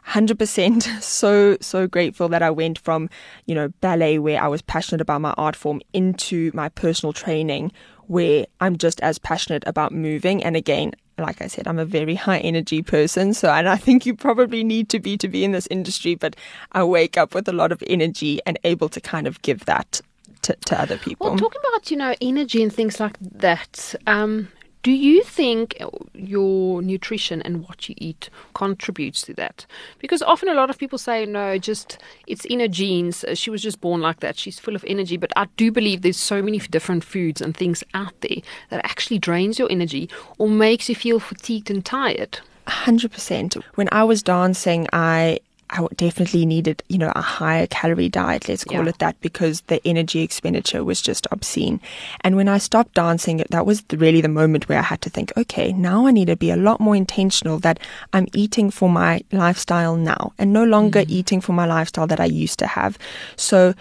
100% 0.08 1.02
so 1.02 1.58
so 1.60 1.88
grateful 1.88 2.30
that 2.30 2.42
I 2.42 2.50
went 2.50 2.80
from 2.80 3.10
you 3.46 3.54
know 3.54 3.70
ballet 3.82 4.20
where 4.20 4.42
I 4.42 4.48
was 4.48 4.62
passionate 4.62 5.02
about 5.02 5.22
my 5.22 5.34
art 5.38 5.56
form 5.56 5.82
into 5.94 6.52
my 6.54 6.70
personal 6.70 7.14
training 7.14 7.72
where 8.08 8.46
I'm 8.62 8.78
just 8.78 9.02
as 9.02 9.20
passionate 9.20 9.64
about 9.68 9.92
moving 9.92 10.44
and 10.44 10.56
again 10.56 10.94
like 11.18 11.42
I 11.42 11.48
said 11.48 11.68
I'm 11.68 11.80
a 11.80 11.86
very 11.86 12.16
high 12.16 12.40
energy 12.40 12.82
person 12.82 13.34
so 13.34 13.50
and 13.50 13.68
I 13.68 13.76
think 13.76 14.06
you 14.06 14.16
probably 14.16 14.64
need 14.64 14.88
to 14.90 15.00
be 15.00 15.18
to 15.18 15.28
be 15.28 15.44
in 15.44 15.52
this 15.52 15.68
industry 15.68 16.16
but 16.16 16.36
I 16.72 16.84
wake 16.84 17.18
up 17.18 17.34
with 17.34 17.48
a 17.50 17.54
lot 17.54 17.72
of 17.72 17.84
energy 17.88 18.40
and 18.46 18.58
able 18.64 18.90
to 18.90 19.02
kind 19.02 19.28
of 19.28 19.42
give 19.42 19.66
that 19.66 20.00
to, 20.48 20.56
to 20.66 20.82
other 20.82 20.98
people 20.98 21.28
Well, 21.28 21.38
talking 21.38 21.62
about, 21.70 21.92
you 21.92 21.98
know, 21.98 22.14
energy 22.22 22.64
and 22.64 22.74
things 22.74 23.00
like 23.00 23.18
that, 23.20 23.96
um, 24.06 24.50
do 24.84 24.92
you 24.92 25.22
think 25.24 25.76
your 26.14 26.82
nutrition 26.82 27.42
and 27.42 27.68
what 27.68 27.90
you 27.90 27.96
eat 27.98 28.30
contributes 28.54 29.22
to 29.24 29.34
that? 29.34 29.66
Because 30.00 30.22
often 30.22 30.48
a 30.48 30.54
lot 30.54 30.70
of 30.70 30.78
people 30.78 30.98
say, 30.98 31.26
no, 31.26 31.58
just 31.58 31.98
it's 32.26 32.46
in 32.46 32.60
her 32.62 32.70
genes. 32.70 33.24
uh, 33.26 33.36
She 33.36 33.50
was 33.50 33.62
just 33.62 33.82
born 33.82 34.00
like 34.02 34.20
that. 34.22 34.38
She's 34.38 34.60
full 34.60 34.76
of 34.76 34.86
energy. 34.88 35.18
But 35.18 35.34
I 35.36 35.48
do 35.58 35.72
believe 35.72 36.04
there's 36.04 36.16
so 36.34 36.42
many 36.42 36.60
different 36.60 37.04
foods 37.04 37.42
and 37.42 37.58
things 37.58 37.84
out 37.94 38.14
there 38.22 38.38
that 38.70 38.86
actually 38.86 39.20
drains 39.20 39.60
your 39.60 39.70
energy 39.70 40.10
or 40.38 40.48
makes 40.48 40.88
you 40.88 40.96
feel 40.96 41.20
fatigued 41.20 41.70
and 41.70 41.84
tired. 41.84 42.40
Hundred 42.68 43.12
percent. 43.12 43.56
When 43.76 43.90
I 43.92 44.04
was 44.04 44.24
dancing, 44.24 44.88
I 44.94 45.40
I 45.70 45.86
definitely 45.96 46.46
needed, 46.46 46.82
you 46.88 46.98
know, 46.98 47.12
a 47.16 47.22
higher 47.22 47.68
calorie 47.68 48.10
diet, 48.10 48.48
let's 48.48 48.64
call 48.64 48.84
Yeah. 48.84 48.90
it 48.90 49.00
that, 49.00 49.20
because 49.22 49.62
the 49.68 49.86
energy 49.86 50.22
expenditure 50.22 50.84
was 50.84 51.02
just 51.02 51.28
obscene. 51.32 51.82
And 52.22 52.36
when 52.36 52.48
I 52.48 52.58
stopped 52.58 52.94
dancing, 52.94 53.44
that 53.50 53.66
was 53.66 53.84
really 53.92 54.22
the 54.22 54.30
moment 54.30 54.70
where 54.70 54.80
I 54.80 54.84
had 54.84 55.02
to 55.02 55.10
think, 55.10 55.34
okay, 55.36 55.74
now 55.74 56.08
I 56.08 56.12
need 56.12 56.28
to 56.28 56.36
be 56.38 56.52
a 56.52 56.58
lot 56.58 56.80
more 56.80 56.96
intentional 56.96 57.60
that 57.60 57.80
I'm 58.14 58.28
eating 58.34 58.72
for 58.72 58.90
my 58.90 59.22
lifestyle 59.32 59.98
now 59.98 60.34
and 60.38 60.54
no 60.54 60.64
longer 60.64 61.02
mm. 61.02 61.10
eating 61.10 61.42
for 61.42 61.54
my 61.54 61.66
lifestyle 61.66 62.08
that 62.08 62.20
I 62.20 62.26
used 62.26 62.60
to 62.60 62.68
have. 62.68 62.98
So 63.36 63.74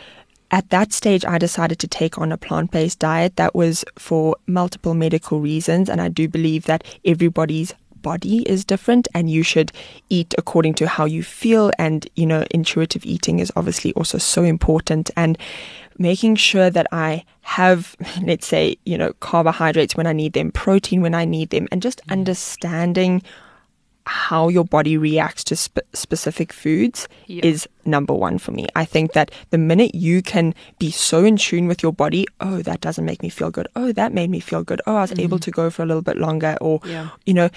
at 0.50 0.71
that 0.71 0.93
stage, 0.93 1.25
I 1.25 1.38
decided 1.38 1.78
to 1.81 1.88
take 1.88 2.19
on 2.19 2.33
a 2.33 2.37
plant 2.37 2.71
based 2.71 2.99
diet 2.99 3.37
that 3.37 3.55
was 3.55 3.85
for 3.97 4.37
multiple 4.47 4.95
medical 4.95 5.40
reasons. 5.40 5.88
And 5.88 6.00
I 6.00 6.09
do 6.09 6.28
believe 6.28 6.64
that 6.64 6.85
everybody's 7.05 7.75
body 8.03 8.43
is 8.43 8.65
different 8.65 9.09
and 9.15 9.31
you 9.31 9.43
should 9.43 9.73
eat 10.09 10.35
according 10.38 10.75
to 10.75 10.88
how 10.88 11.05
you 11.05 11.23
feel. 11.23 11.71
And, 11.79 12.09
you 12.17 12.26
know, 12.26 12.45
intuitive 12.50 13.05
eating 13.05 13.38
is 13.38 13.53
obviously 13.57 13.93
also 13.95 14.19
so 14.19 14.45
important. 14.45 15.11
And 15.17 15.38
making 15.99 16.37
sure 16.37 16.71
that 16.71 16.87
I 16.93 17.25
have, 17.43 17.97
let's 18.23 18.47
say, 18.47 18.76
you 18.85 18.99
know, 18.99 19.12
carbohydrates 19.21 19.97
when 19.97 20.07
I 20.07 20.12
need 20.12 20.33
them, 20.33 20.50
protein 20.53 21.00
when 21.03 21.15
I 21.15 21.25
need 21.25 21.50
them, 21.50 21.69
and 21.71 21.83
just 21.83 22.00
mm. 22.07 22.12
understanding 22.12 23.23
how 24.07 24.49
your 24.49 24.65
body 24.65 24.97
reacts 24.97 25.43
to 25.45 25.57
sp- 25.59 25.83
specific 25.93 26.53
foods 26.53 27.09
Yeah. 27.27 27.45
is 27.45 27.69
number 27.85 28.15
one 28.15 28.39
for 28.39 28.53
me. 28.53 28.67
I 28.75 28.85
think 28.85 29.13
that 29.13 29.31
the 29.51 29.59
minute 29.59 29.95
you 29.95 30.23
can 30.23 30.55
be 30.79 30.91
so 30.91 31.25
in 31.25 31.37
tune 31.37 31.67
with 31.67 31.83
your 31.83 31.93
body, 31.93 32.27
oh, 32.41 32.63
that 32.63 32.81
doesn't 32.81 33.05
make 33.05 33.23
me 33.23 33.29
feel 33.29 33.51
good. 33.51 33.67
Oh, 33.75 33.93
that 33.93 34.13
made 34.13 34.31
me 34.31 34.41
feel 34.41 34.63
good. 34.63 34.81
Oh, 34.87 34.97
I 34.97 35.01
was 35.03 35.11
mm-hmm. 35.11 35.21
able 35.21 35.39
to 35.41 35.51
go 35.51 35.71
for 35.71 35.83
a 35.83 35.87
little 35.87 36.03
bit 36.03 36.17
longer. 36.17 36.57
Or, 36.61 36.81
Yeah. 36.85 37.09
you 37.27 37.35
know, 37.35 37.51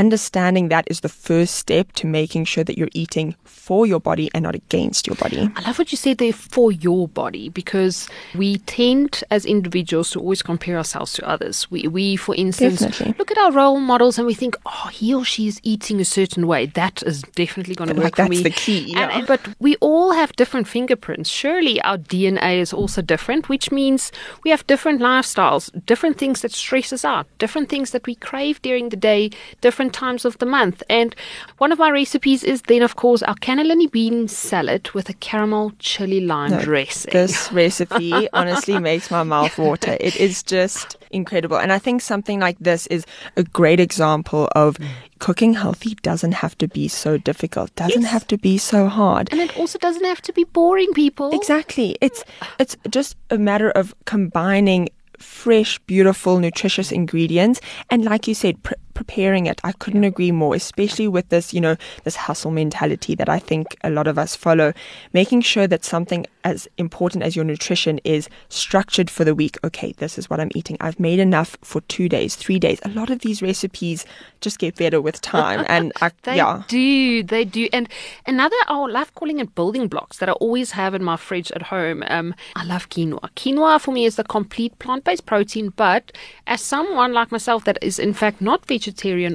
understanding 0.00 0.68
that 0.70 0.84
is 0.92 1.00
the 1.00 1.08
first 1.28 1.54
step 1.56 1.92
to 1.92 2.06
making 2.06 2.44
sure 2.46 2.64
that 2.64 2.76
you're 2.78 2.88
eating 3.04 3.36
for 3.44 3.86
your 3.86 4.00
body 4.00 4.26
and 4.34 4.42
not 4.42 4.54
against 4.54 5.06
your 5.06 5.16
body. 5.16 5.48
I 5.56 5.60
love 5.66 5.78
what 5.78 5.92
you 5.92 5.98
said 5.98 6.18
there 6.18 6.32
for 6.32 6.72
your 6.72 7.06
body 7.06 7.48
because 7.50 8.08
we 8.34 8.56
tend 8.80 9.22
as 9.30 9.44
individuals 9.44 10.10
to 10.12 10.20
always 10.20 10.42
compare 10.42 10.76
ourselves 10.78 11.12
to 11.14 11.28
others. 11.28 11.70
We, 11.70 11.86
we 11.96 12.16
for 12.16 12.34
instance, 12.34 12.80
Definitely. 12.80 13.14
look 13.18 13.30
at 13.30 13.38
our 13.38 13.52
role 13.52 13.78
models 13.78 14.18
and 14.18 14.26
we 14.26 14.34
think, 14.34 14.56
oh, 14.66 14.88
he 14.92 15.14
or 15.14 15.24
she 15.24 15.46
is 15.46 15.60
eating 15.62 16.00
a 16.00 16.04
certain 16.04 16.46
way. 16.46 16.66
That 16.66 17.02
is 17.04 17.22
definitely 17.34 17.74
going 17.74 17.88
to 17.90 17.94
work 17.94 18.04
Like, 18.04 18.16
for 18.16 18.22
that's 18.22 18.30
me. 18.30 18.42
the 18.42 18.50
key, 18.50 18.94
And- 18.96 19.10
and- 19.12 19.26
but 19.26 19.40
we 19.60 19.76
all 19.80 20.12
have 20.12 20.32
different 20.36 20.66
fingerprints. 20.66 21.28
Surely 21.30 21.80
our 21.82 21.98
DNA 21.98 22.58
is 22.60 22.72
also 22.72 23.02
different, 23.02 23.48
which 23.48 23.70
means 23.70 24.10
we 24.44 24.50
have 24.50 24.66
different 24.66 25.00
lifestyles, 25.00 25.70
different 25.86 26.16
things 26.18 26.40
that 26.42 26.52
stress 26.52 26.92
us 26.92 27.04
out, 27.04 27.26
different 27.38 27.68
things 27.68 27.90
that 27.90 28.06
we 28.06 28.14
crave 28.14 28.60
during 28.62 28.88
the 28.88 28.96
day, 29.12 29.30
different 29.60 29.89
times 29.90 30.24
of 30.24 30.38
the 30.38 30.46
month. 30.46 30.82
And 30.88 31.14
one 31.58 31.72
of 31.72 31.78
my 31.78 31.90
recipes 31.90 32.42
is 32.44 32.62
then, 32.62 32.82
of 32.82 32.96
course, 32.96 33.22
our 33.22 33.34
cannellini 33.36 33.90
bean 33.90 34.28
salad 34.28 34.90
with 34.92 35.08
a 35.08 35.14
caramel 35.14 35.72
chili 35.78 36.20
lime 36.20 36.50
No, 36.52 36.60
dressing. 36.60 37.12
This 37.12 37.50
recipe 37.52 38.28
honestly 38.32 38.78
makes 38.78 39.10
my 39.10 39.22
mouth 39.22 39.56
water. 39.58 39.96
It 40.00 40.16
is 40.16 40.42
just 40.42 40.96
incredible. 41.10 41.58
And 41.58 41.72
I 41.72 41.78
think 41.78 42.00
something 42.02 42.40
like 42.40 42.58
this 42.60 42.86
is 42.88 43.04
a 43.36 43.42
great 43.42 43.80
example 43.80 44.48
of 44.54 44.76
mm. 44.78 44.86
cooking 45.18 45.54
healthy 45.54 45.94
doesn't 46.02 46.32
have 46.32 46.56
to 46.58 46.68
be 46.68 46.88
so 46.88 47.18
difficult, 47.18 47.74
doesn't 47.74 48.02
Yes. 48.02 48.12
have 48.12 48.26
to 48.28 48.38
be 48.38 48.58
so 48.58 48.86
hard. 48.86 49.28
and 49.32 49.40
it 49.40 49.56
also 49.58 49.78
doesn't 49.78 50.04
have 50.04 50.22
to 50.22 50.32
be 50.32 50.44
boring, 50.44 50.92
people. 50.94 51.30
Exactly. 51.32 51.96
It's 52.00 52.24
it's 52.58 52.76
just 52.88 53.16
a 53.30 53.38
matter 53.38 53.70
of 53.70 53.94
combining 54.04 54.88
fresh, 55.18 55.78
beautiful, 55.80 56.38
nutritious 56.38 56.90
ingredients 56.92 57.60
and 57.90 58.04
like 58.04 58.26
you 58.26 58.34
said 58.34 58.62
pre- 58.62 58.76
preparing 59.00 59.46
it. 59.46 59.58
I 59.64 59.72
couldn't 59.72 60.04
agree 60.04 60.30
more, 60.30 60.54
especially 60.54 61.08
with 61.08 61.26
this, 61.30 61.54
you 61.54 61.60
know, 61.60 61.76
this 62.04 62.16
hustle 62.16 62.50
mentality 62.50 63.14
that 63.14 63.30
I 63.30 63.38
think 63.38 63.74
a 63.82 63.88
lot 63.88 64.06
of 64.06 64.18
us 64.18 64.36
follow, 64.36 64.74
making 65.14 65.40
sure 65.40 65.66
that 65.66 65.86
something 65.86 66.26
as 66.44 66.68
important 66.76 67.24
as 67.24 67.34
your 67.34 67.46
nutrition 67.46 67.98
is 68.04 68.28
structured 68.50 69.08
for 69.08 69.24
the 69.24 69.34
week. 69.34 69.56
Okay, 69.64 69.92
this 69.92 70.18
is 70.18 70.28
what 70.28 70.38
I'm 70.38 70.50
eating. 70.54 70.76
I've 70.80 71.00
made 71.00 71.18
enough 71.18 71.56
for 71.62 71.80
2 71.82 72.10
days, 72.10 72.36
3 72.36 72.58
days. 72.58 72.78
A 72.84 72.90
lot 72.90 73.08
of 73.08 73.20
these 73.20 73.40
recipes 73.40 74.04
just 74.42 74.58
get 74.58 74.76
better 74.76 75.00
with 75.00 75.22
time 75.22 75.64
and 75.66 75.92
I, 76.02 76.10
They 76.24 76.36
yeah. 76.36 76.62
do, 76.68 77.22
they 77.22 77.46
do. 77.46 77.68
And 77.72 77.88
another, 78.26 78.56
I 78.68 78.76
love 78.84 79.14
calling 79.14 79.38
it 79.38 79.54
building 79.54 79.88
blocks 79.88 80.18
that 80.18 80.28
I 80.28 80.32
always 80.32 80.72
have 80.72 80.92
in 80.94 81.02
my 81.02 81.16
fridge 81.16 81.50
at 81.52 81.62
home. 81.62 82.04
Um, 82.08 82.34
I 82.54 82.64
love 82.64 82.90
quinoa. 82.90 83.30
Quinoa 83.34 83.80
for 83.80 83.92
me 83.92 84.04
is 84.04 84.16
the 84.16 84.24
complete 84.24 84.78
plant 84.78 85.04
based 85.04 85.24
protein, 85.24 85.70
but 85.70 86.12
as 86.46 86.60
someone 86.60 87.14
like 87.14 87.32
myself 87.32 87.64
that 87.64 87.78
is 87.80 87.98
in 87.98 88.12
fact 88.12 88.42
not 88.42 88.66
vegetarian 88.66 88.89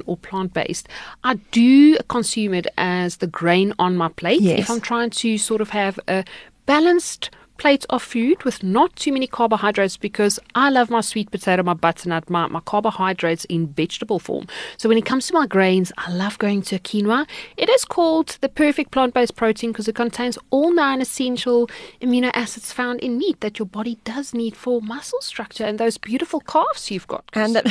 or 0.06 0.16
plant 0.16 0.52
based, 0.54 0.88
I 1.24 1.34
do 1.50 1.96
consume 2.08 2.54
it 2.54 2.66
as 2.76 3.16
the 3.16 3.26
grain 3.26 3.72
on 3.78 3.96
my 3.96 4.08
plate. 4.08 4.40
Yes. 4.40 4.60
If 4.60 4.70
I'm 4.70 4.80
trying 4.80 5.10
to 5.10 5.38
sort 5.38 5.60
of 5.60 5.70
have 5.70 5.98
a 6.08 6.24
balanced 6.66 7.30
plate 7.58 7.86
of 7.90 8.02
food 8.02 8.42
with 8.44 8.62
not 8.62 8.94
too 8.96 9.12
many 9.12 9.26
carbohydrates 9.26 9.96
because 9.96 10.38
I 10.54 10.70
love 10.70 10.90
my 10.90 11.00
sweet 11.00 11.30
potato, 11.30 11.62
my 11.62 11.74
butternut, 11.74 12.28
my, 12.28 12.46
my 12.48 12.60
carbohydrates 12.60 13.44
in 13.46 13.68
vegetable 13.68 14.18
form. 14.18 14.46
So 14.76 14.88
when 14.88 14.98
it 14.98 15.04
comes 15.04 15.26
to 15.28 15.34
my 15.34 15.46
grains, 15.46 15.92
I 15.98 16.12
love 16.12 16.38
going 16.38 16.62
to 16.62 16.78
quinoa. 16.78 17.26
It 17.56 17.68
is 17.68 17.84
called 17.84 18.38
the 18.40 18.48
perfect 18.48 18.90
plant 18.90 19.14
based 19.14 19.36
protein 19.36 19.72
because 19.72 19.88
it 19.88 19.94
contains 19.94 20.38
all 20.50 20.72
nine 20.72 21.00
essential 21.00 21.68
amino 22.00 22.30
acids 22.34 22.72
found 22.72 23.00
in 23.00 23.18
meat 23.18 23.40
that 23.40 23.58
your 23.58 23.66
body 23.66 23.98
does 24.04 24.34
need 24.34 24.56
for 24.56 24.80
muscle 24.82 25.20
structure 25.20 25.64
and 25.64 25.78
those 25.78 25.98
beautiful 25.98 26.40
calves 26.40 26.90
you've 26.90 27.06
got. 27.06 27.24
and 27.32 27.54
that 27.54 27.66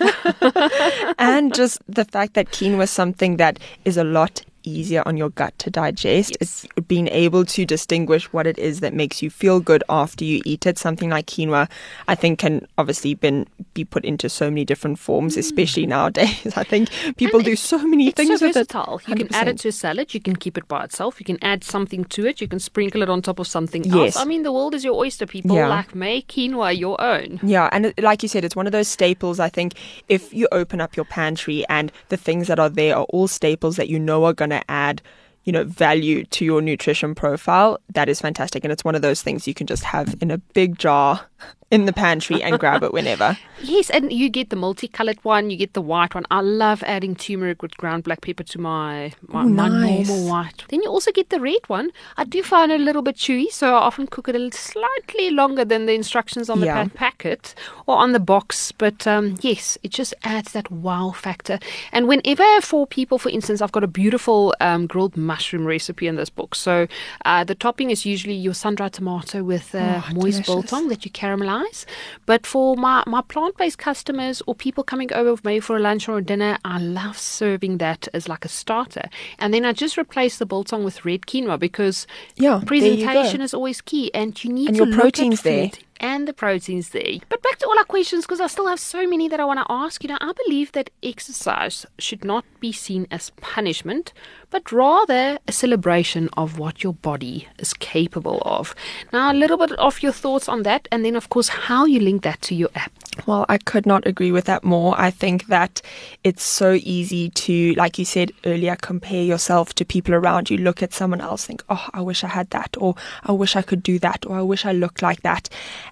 and 1.18 1.54
just 1.54 1.80
the 1.88 2.04
fact 2.04 2.34
that 2.34 2.46
quinoa 2.50 2.84
is 2.84 2.90
something 2.90 3.36
that 3.36 3.58
is 3.84 3.96
a 3.96 4.04
lot 4.04 4.42
easier 4.64 5.02
on 5.06 5.16
your 5.16 5.30
gut 5.30 5.58
to 5.58 5.70
digest. 5.70 6.36
Yes. 6.40 6.64
It's 6.66 6.82
being 6.88 7.08
able 7.08 7.44
to 7.46 7.64
distinguish 7.64 8.32
what 8.32 8.46
it 8.46 8.58
is 8.58 8.80
that 8.80 8.94
makes 8.94 9.22
you 9.22 9.30
feel 9.30 9.60
good 9.60 9.82
after 9.88 10.24
you 10.24 10.42
eat 10.44 10.66
it. 10.66 10.78
Something 10.78 11.10
like 11.10 11.26
quinoa, 11.26 11.68
I 12.08 12.14
think, 12.14 12.38
can 12.38 12.66
obviously 12.78 13.14
been 13.14 13.46
be 13.74 13.84
put 13.84 14.04
into 14.04 14.28
so 14.28 14.50
many 14.50 14.64
different 14.64 14.98
forms, 14.98 15.36
mm. 15.36 15.38
especially 15.38 15.86
nowadays. 15.86 16.52
I 16.56 16.64
think 16.64 16.90
people 17.16 17.40
And 17.40 17.46
do 17.46 17.56
so 17.56 17.78
many 17.78 18.10
things 18.10 18.40
so 18.40 18.46
with 18.46 18.54
versatile. 18.54 18.98
it. 18.98 19.08
You 19.08 19.14
can 19.16 19.34
add 19.34 19.48
it 19.48 19.58
to 19.60 19.68
a 19.68 19.72
salad. 19.72 20.14
You 20.14 20.20
can 20.20 20.36
keep 20.36 20.56
it 20.58 20.68
by 20.68 20.84
itself. 20.84 21.18
You 21.20 21.24
can 21.24 21.38
add 21.42 21.64
something 21.64 22.04
to 22.06 22.26
it. 22.26 22.40
You 22.40 22.48
can 22.48 22.58
sprinkle 22.58 23.02
it 23.02 23.08
on 23.08 23.22
top 23.22 23.38
of 23.38 23.46
something 23.46 23.84
Yes. 23.84 24.16
else. 24.16 24.16
I 24.16 24.24
mean, 24.24 24.42
the 24.42 24.52
world 24.52 24.74
is 24.74 24.84
your 24.84 24.94
oyster, 24.94 25.26
people. 25.26 25.56
Yeah. 25.56 25.68
Like, 25.68 25.94
make 25.94 26.28
quinoa 26.28 26.76
your 26.78 27.00
own. 27.00 27.40
Yeah, 27.42 27.68
and 27.72 27.92
like 27.98 28.22
you 28.22 28.28
said, 28.28 28.44
it's 28.44 28.56
one 28.56 28.66
of 28.66 28.72
those 28.72 28.88
staples. 28.88 29.40
I 29.40 29.48
think 29.48 29.74
if 30.08 30.32
you 30.32 30.48
open 30.52 30.80
up 30.80 30.96
your 30.96 31.04
pantry 31.04 31.64
and 31.68 31.90
the 32.08 32.16
things 32.16 32.46
that 32.48 32.58
are 32.58 32.68
there 32.68 32.96
are 32.96 33.04
all 33.10 33.28
staples 33.28 33.76
that 33.76 33.88
you 33.88 33.98
know 33.98 34.24
are 34.24 34.32
going 34.32 34.51
to 34.52 34.70
add, 34.70 35.02
you 35.44 35.52
know, 35.52 35.64
value 35.64 36.24
to 36.24 36.44
your 36.44 36.60
nutrition 36.60 37.14
profile, 37.14 37.78
that 37.94 38.08
is 38.08 38.20
fantastic. 38.20 38.64
And 38.64 38.72
it's 38.72 38.84
one 38.84 38.94
of 38.94 39.02
those 39.02 39.22
things 39.22 39.48
you 39.48 39.54
can 39.54 39.66
just 39.66 39.84
have 39.84 40.16
in 40.20 40.30
a 40.30 40.38
big 40.38 40.78
jar 40.78 41.26
in 41.70 41.86
the 41.86 41.92
pantry 41.92 42.42
and 42.42 42.58
grab 42.60 42.82
it 42.82 42.92
whenever. 42.92 43.36
Yes, 43.64 43.90
and 43.90 44.12
you 44.12 44.28
get 44.28 44.50
the 44.50 44.56
multicolored 44.56 45.18
one, 45.22 45.48
you 45.48 45.56
get 45.56 45.72
the 45.74 45.80
white 45.80 46.16
one. 46.16 46.24
I 46.32 46.40
love 46.40 46.82
adding 46.84 47.14
turmeric 47.14 47.62
with 47.62 47.76
ground 47.76 48.02
black 48.02 48.20
pepper 48.20 48.42
to 48.42 48.58
my 48.58 49.12
my, 49.28 49.44
Ooh, 49.44 49.48
my 49.50 49.68
nice. 49.68 50.08
normal 50.08 50.28
white. 50.28 50.64
Then 50.68 50.82
you 50.82 50.88
also 50.90 51.12
get 51.12 51.28
the 51.30 51.38
red 51.38 51.68
one. 51.68 51.92
I 52.16 52.24
do 52.24 52.42
find 52.42 52.72
it 52.72 52.80
a 52.80 52.82
little 52.82 53.02
bit 53.02 53.14
chewy, 53.14 53.52
so 53.52 53.68
I 53.76 53.78
often 53.78 54.08
cook 54.08 54.26
it 54.28 54.34
a 54.34 54.38
little 54.40 54.58
slightly 54.58 55.30
longer 55.30 55.64
than 55.64 55.86
the 55.86 55.92
instructions 55.92 56.50
on 56.50 56.58
the 56.58 56.66
Yeah. 56.66 56.84
pa- 56.88 56.90
packet 56.94 57.54
or 57.86 57.96
on 57.98 58.10
the 58.10 58.18
box. 58.18 58.72
But 58.72 59.06
um, 59.06 59.36
yes, 59.42 59.78
it 59.84 59.92
just 59.92 60.12
adds 60.24 60.50
that 60.54 60.68
wow 60.72 61.12
factor. 61.12 61.60
And 61.92 62.08
whenever 62.08 62.60
for 62.62 62.84
people, 62.84 63.16
for 63.18 63.28
instance, 63.28 63.62
I've 63.62 63.70
got 63.70 63.84
a 63.84 63.92
beautiful 64.02 64.56
um, 64.58 64.88
grilled 64.88 65.16
mushroom 65.16 65.64
recipe 65.66 66.08
in 66.08 66.16
this 66.16 66.30
book. 66.30 66.56
So 66.56 66.88
uh, 67.24 67.44
the 67.44 67.54
topping 67.54 67.90
is 67.90 68.04
usually 68.04 68.34
your 68.34 68.54
sun-dried 68.54 68.94
tomato 68.94 69.44
with 69.44 69.72
uh, 69.72 70.00
Oh, 70.04 70.14
moist 70.14 70.46
biltong 70.46 70.88
that 70.88 71.04
you 71.04 71.12
caramelize. 71.36 71.84
But 72.26 72.46
for 72.46 72.76
my, 72.76 73.02
my 73.06 73.22
plant 73.22 73.56
based 73.56 73.78
customers 73.78 74.42
or 74.46 74.54
people 74.54 74.84
coming 74.84 75.12
over 75.12 75.40
maybe 75.44 75.60
for 75.60 75.76
a 75.76 75.80
lunch 75.80 76.08
or 76.08 76.18
a 76.18 76.22
dinner, 76.22 76.58
I 76.64 76.78
love 76.78 77.18
serving 77.18 77.78
that 77.78 78.08
as 78.14 78.28
like 78.28 78.44
a 78.44 78.48
starter. 78.48 79.08
And 79.38 79.52
then 79.52 79.64
I 79.64 79.72
just 79.72 79.98
replace 79.98 80.38
the 80.38 80.46
biltong 80.46 80.84
with 80.84 81.04
red 81.04 81.22
quinoa 81.22 81.58
because 81.58 82.06
Yeah, 82.36 82.50
there 82.50 82.50
you 82.56 82.60
go. 82.60 82.66
presentation 82.66 83.40
is 83.40 83.54
always 83.54 83.80
key 83.80 84.12
and 84.14 84.42
you 84.42 84.52
need 84.52 84.68
And 84.68 84.76
to 84.76 84.84
your 84.84 84.86
look 84.86 84.98
at 84.98 85.00
protein's 85.02 85.42
there. 85.42 85.70
And 86.04 86.26
the 86.26 86.32
proteins 86.32 86.88
there. 86.88 87.18
But 87.28 87.42
back 87.42 87.58
to 87.60 87.66
all 87.66 87.78
our 87.78 87.84
questions 87.84 88.24
because 88.24 88.40
I 88.40 88.48
still 88.48 88.66
have 88.66 88.80
so 88.80 89.06
many 89.06 89.28
that 89.28 89.38
I 89.38 89.44
want 89.44 89.60
to 89.60 89.66
ask. 89.70 90.02
You 90.02 90.08
know, 90.08 90.18
I 90.20 90.32
believe 90.44 90.72
that 90.72 90.90
exercise 91.00 91.86
should 91.96 92.24
not 92.24 92.44
be 92.58 92.72
seen 92.72 93.06
as 93.12 93.30
punishment, 93.40 94.12
but 94.50 94.72
rather 94.72 95.38
a 95.46 95.52
celebration 95.52 96.28
of 96.36 96.58
what 96.58 96.82
your 96.82 96.94
body 96.94 97.48
is 97.58 97.72
capable 97.72 98.42
of. 98.44 98.74
Now, 99.12 99.32
a 99.32 99.34
little 99.34 99.56
bit 99.56 99.72
of 99.72 100.02
your 100.02 100.12
thoughts 100.12 100.48
on 100.48 100.64
that, 100.64 100.88
and 100.90 101.04
then, 101.04 101.14
of 101.14 101.28
course, 101.28 101.48
how 101.48 101.84
you 101.84 102.00
link 102.00 102.22
that 102.24 102.42
to 102.42 102.54
your 102.54 102.70
app. 102.74 102.92
Well, 103.26 103.44
I 103.48 103.58
could 103.58 103.84
not 103.84 104.06
agree 104.06 104.32
with 104.32 104.46
that 104.46 104.64
more. 104.64 104.94
I 104.98 105.10
think 105.10 105.46
that 105.48 105.82
it's 106.24 106.42
so 106.42 106.78
easy 106.82 107.28
to, 107.30 107.74
like 107.74 107.98
you 107.98 108.06
said 108.06 108.32
earlier, 108.46 108.74
compare 108.80 109.22
yourself 109.22 109.74
to 109.74 109.84
people 109.84 110.14
around 110.14 110.48
you. 110.48 110.56
Look 110.56 110.82
at 110.82 110.94
someone 110.94 111.20
else, 111.20 111.44
think, 111.44 111.62
oh, 111.68 111.86
I 111.92 112.00
wish 112.00 112.24
I 112.24 112.28
had 112.28 112.48
that, 112.50 112.74
or 112.78 112.94
I 113.24 113.32
wish 113.32 113.54
I 113.54 113.62
could 113.62 113.82
do 113.82 113.98
that, 113.98 114.24
or 114.26 114.38
I 114.38 114.42
wish 114.42 114.64
I 114.64 114.72
looked 114.72 115.02
like 115.02 115.22
that. 115.22 115.50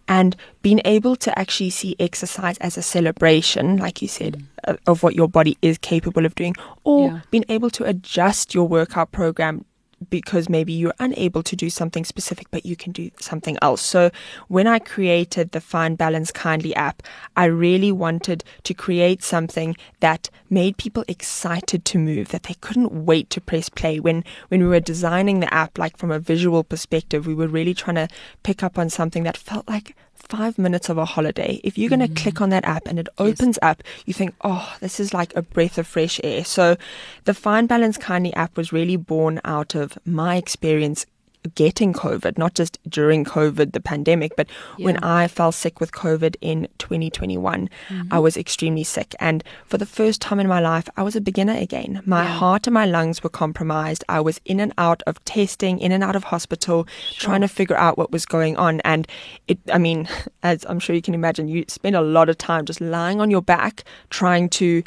And 0.08 0.34
being 0.62 0.80
able 0.84 1.14
to 1.16 1.38
actually 1.38 1.70
see 1.70 1.94
exercise 2.00 2.56
as 2.58 2.78
a 2.78 2.82
celebration, 2.82 3.76
like 3.76 4.00
you 4.00 4.08
said, 4.08 4.42
of, 4.64 4.78
of 4.86 5.02
what 5.02 5.14
your 5.14 5.28
body 5.28 5.58
is 5.60 5.76
capable 5.78 6.24
of 6.24 6.34
doing, 6.34 6.54
or 6.84 7.08
Yeah. 7.08 7.20
being 7.30 7.44
able 7.50 7.70
to 7.70 7.84
adjust 7.84 8.54
your 8.54 8.66
workout 8.66 9.12
program 9.12 9.64
because 10.08 10.48
maybe 10.48 10.72
you're 10.72 10.94
unable 10.98 11.42
to 11.42 11.54
do 11.54 11.68
something 11.68 12.04
specific, 12.04 12.46
but 12.50 12.64
you 12.64 12.76
can 12.76 12.92
do 12.92 13.10
something 13.20 13.58
else. 13.60 13.82
So 13.82 14.10
when 14.48 14.66
I 14.66 14.78
created 14.78 15.52
the 15.52 15.60
Find 15.60 15.98
Balance 15.98 16.32
Kindly 16.32 16.74
app, 16.74 17.02
I 17.36 17.44
really 17.44 17.92
wanted 17.92 18.42
to 18.64 18.72
create 18.72 19.22
something 19.22 19.76
that 20.00 20.30
made 20.48 20.78
people 20.78 21.04
excited 21.06 21.84
to 21.84 21.98
move, 21.98 22.28
that 22.28 22.44
they 22.44 22.54
couldn't 22.54 23.04
wait 23.04 23.28
to 23.30 23.40
press 23.40 23.68
play. 23.68 24.00
When 24.00 24.24
when 24.48 24.62
we 24.62 24.68
were 24.68 24.80
designing 24.80 25.40
the 25.40 25.52
app, 25.52 25.78
like 25.78 25.96
from 25.96 26.10
a 26.10 26.18
visual 26.18 26.64
perspective, 26.64 27.26
we 27.26 27.34
were 27.34 27.48
really 27.48 27.74
trying 27.74 27.96
to 27.96 28.08
pick 28.42 28.62
up 28.62 28.78
on 28.78 28.88
something 28.88 29.24
that 29.24 29.36
felt 29.36 29.68
like 29.68 29.94
five 30.28 30.58
minutes 30.58 30.88
of 30.88 30.98
a 30.98 31.04
holiday. 31.04 31.60
If 31.64 31.78
you're 31.78 31.88
going 31.90 32.00
to 32.06 32.22
click 32.22 32.36
mm. 32.36 32.42
on 32.42 32.50
that 32.50 32.64
app 32.64 32.86
and 32.86 32.98
it 32.98 33.08
opens 33.18 33.58
up, 33.62 33.82
you 34.06 34.14
think, 34.14 34.34
oh, 34.42 34.76
this 34.80 35.00
is 35.00 35.14
like 35.14 35.34
a 35.34 35.42
breath 35.42 35.78
of 35.78 35.86
fresh 35.86 36.20
air. 36.22 36.44
So 36.44 36.76
the 37.24 37.34
Find 37.34 37.68
Balance 37.68 37.96
Kindly 37.96 38.32
app 38.34 38.56
was 38.56 38.72
really 38.72 38.96
born 38.96 39.40
out 39.44 39.74
of 39.74 39.98
my 40.04 40.36
experience 40.36 41.06
getting 41.54 41.92
COVID, 41.92 42.36
not 42.36 42.54
just 42.54 42.78
during 42.88 43.24
COVID, 43.24 43.72
the 43.72 43.80
pandemic, 43.80 44.36
but 44.36 44.46
Yeah. 44.76 44.84
when 44.84 44.96
I 44.98 45.26
fell 45.26 45.52
sick 45.52 45.80
with 45.80 45.92
COVID 45.92 46.36
in 46.40 46.68
2021, 46.78 47.68
Mm-hmm. 47.88 48.08
I 48.12 48.18
was 48.18 48.36
extremely 48.36 48.84
sick. 48.84 49.14
And 49.20 49.42
for 49.66 49.78
the 49.78 49.86
first 49.86 50.20
time 50.20 50.38
in 50.38 50.46
my 50.48 50.60
life, 50.60 50.88
I 50.96 51.02
was 51.02 51.16
a 51.16 51.20
beginner 51.20 51.54
again. 51.56 52.02
My 52.04 52.24
Yeah. 52.24 52.28
heart 52.38 52.66
and 52.66 52.74
my 52.74 52.84
lungs 52.84 53.22
were 53.22 53.30
compromised. 53.30 54.04
I 54.08 54.20
was 54.20 54.40
in 54.44 54.60
and 54.60 54.72
out 54.76 55.02
of 55.06 55.22
testing, 55.24 55.78
in 55.78 55.92
and 55.92 56.04
out 56.04 56.16
of 56.16 56.24
hospital, 56.24 56.86
trying 57.18 57.40
to 57.40 57.48
figure 57.48 57.76
out 57.76 57.96
what 57.96 58.12
was 58.12 58.26
going 58.26 58.56
on. 58.56 58.80
And 58.84 59.06
it, 59.48 59.58
I 59.72 59.78
mean, 59.78 60.08
as 60.42 60.64
I'm 60.68 60.78
sure 60.78 60.94
you 60.94 61.02
can 61.02 61.14
imagine, 61.14 61.48
you 61.48 61.64
spend 61.68 61.96
a 61.96 62.02
lot 62.02 62.28
of 62.28 62.36
time 62.36 62.64
just 62.66 62.80
lying 62.80 63.20
on 63.20 63.30
your 63.30 63.42
back 63.42 63.84
trying 64.10 64.48
to, 64.50 64.82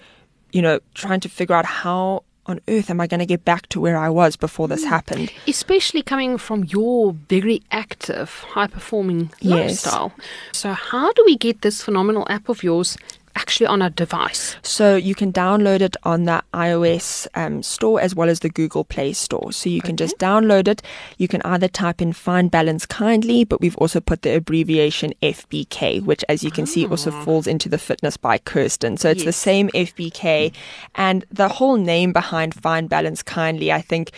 you 0.52 0.62
know, 0.62 0.80
trying 0.94 1.20
to 1.22 1.30
figure 1.30 1.56
out 1.56 1.66
how 1.66 2.24
on 2.46 2.60
earth 2.68 2.90
am 2.90 3.00
I 3.00 3.08
going 3.08 3.20
to 3.20 3.26
get 3.26 3.46
back 3.46 3.68
to 3.70 3.80
where 3.80 3.98
I 3.98 4.10
was 4.10 4.36
before 4.36 4.68
this 4.68 4.84
hmm. 4.84 4.90
happened. 4.90 5.32
Especially 5.48 6.02
coming 6.02 6.38
from 6.38 6.66
your 6.66 7.14
very 7.30 7.62
active, 7.72 8.30
high 8.50 8.68
performing 8.68 9.32
Yes. 9.40 9.86
lifestyle. 9.86 10.14
So, 10.52 10.74
how 10.74 11.12
do 11.14 11.24
we 11.26 11.38
get 11.38 11.62
this 11.62 11.82
phenomenal 11.82 12.26
app 12.30 12.50
of 12.50 12.64
yours 12.64 12.98
actually 13.54 13.68
on 13.68 13.84
a 13.84 13.90
device? 13.92 14.56
So 14.64 14.96
you 14.96 15.14
can 15.14 15.32
download 15.32 15.82
it 15.82 15.96
on 16.02 16.24
the 16.24 16.44
iOS 16.56 17.28
um, 17.36 17.62
store 17.62 18.02
as 18.02 18.16
well 18.16 18.28
as 18.28 18.40
the 18.40 18.50
Google 18.50 18.84
Play 18.84 19.14
store. 19.14 19.52
So 19.52 19.70
you 19.70 19.80
can 19.80 19.96
just 19.96 20.18
download 20.18 20.68
it. 20.68 20.82
You 21.20 21.28
can 21.28 21.40
either 21.44 21.68
type 21.68 22.02
in 22.02 22.14
Find 22.14 22.50
Balance 22.50 22.88
Kindly, 22.88 23.44
but 23.44 23.62
we've 23.62 23.78
also 23.78 24.00
put 24.00 24.24
the 24.24 24.36
abbreviation 24.36 25.14
FBK, 25.22 26.04
which, 26.04 26.26
as 26.30 26.44
you 26.44 26.50
can 26.50 26.66
see, 26.66 26.88
also 26.88 27.12
falls 27.12 27.46
into 27.46 27.70
the 27.70 27.78
Fitness 27.78 28.18
by 28.18 28.40
Kirsten. 28.40 28.98
So 28.98 29.12
it's 29.12 29.24
the 29.24 29.32
same 29.32 29.70
FBK, 29.70 30.52
and 30.96 31.24
the 31.30 31.48
whole 31.48 31.78
name 31.78 32.12
behind 32.12 32.56
Find 32.56 32.90
Balance 32.90 33.22
Kindly, 33.22 33.72
I 33.72 33.82
think. 33.82 34.12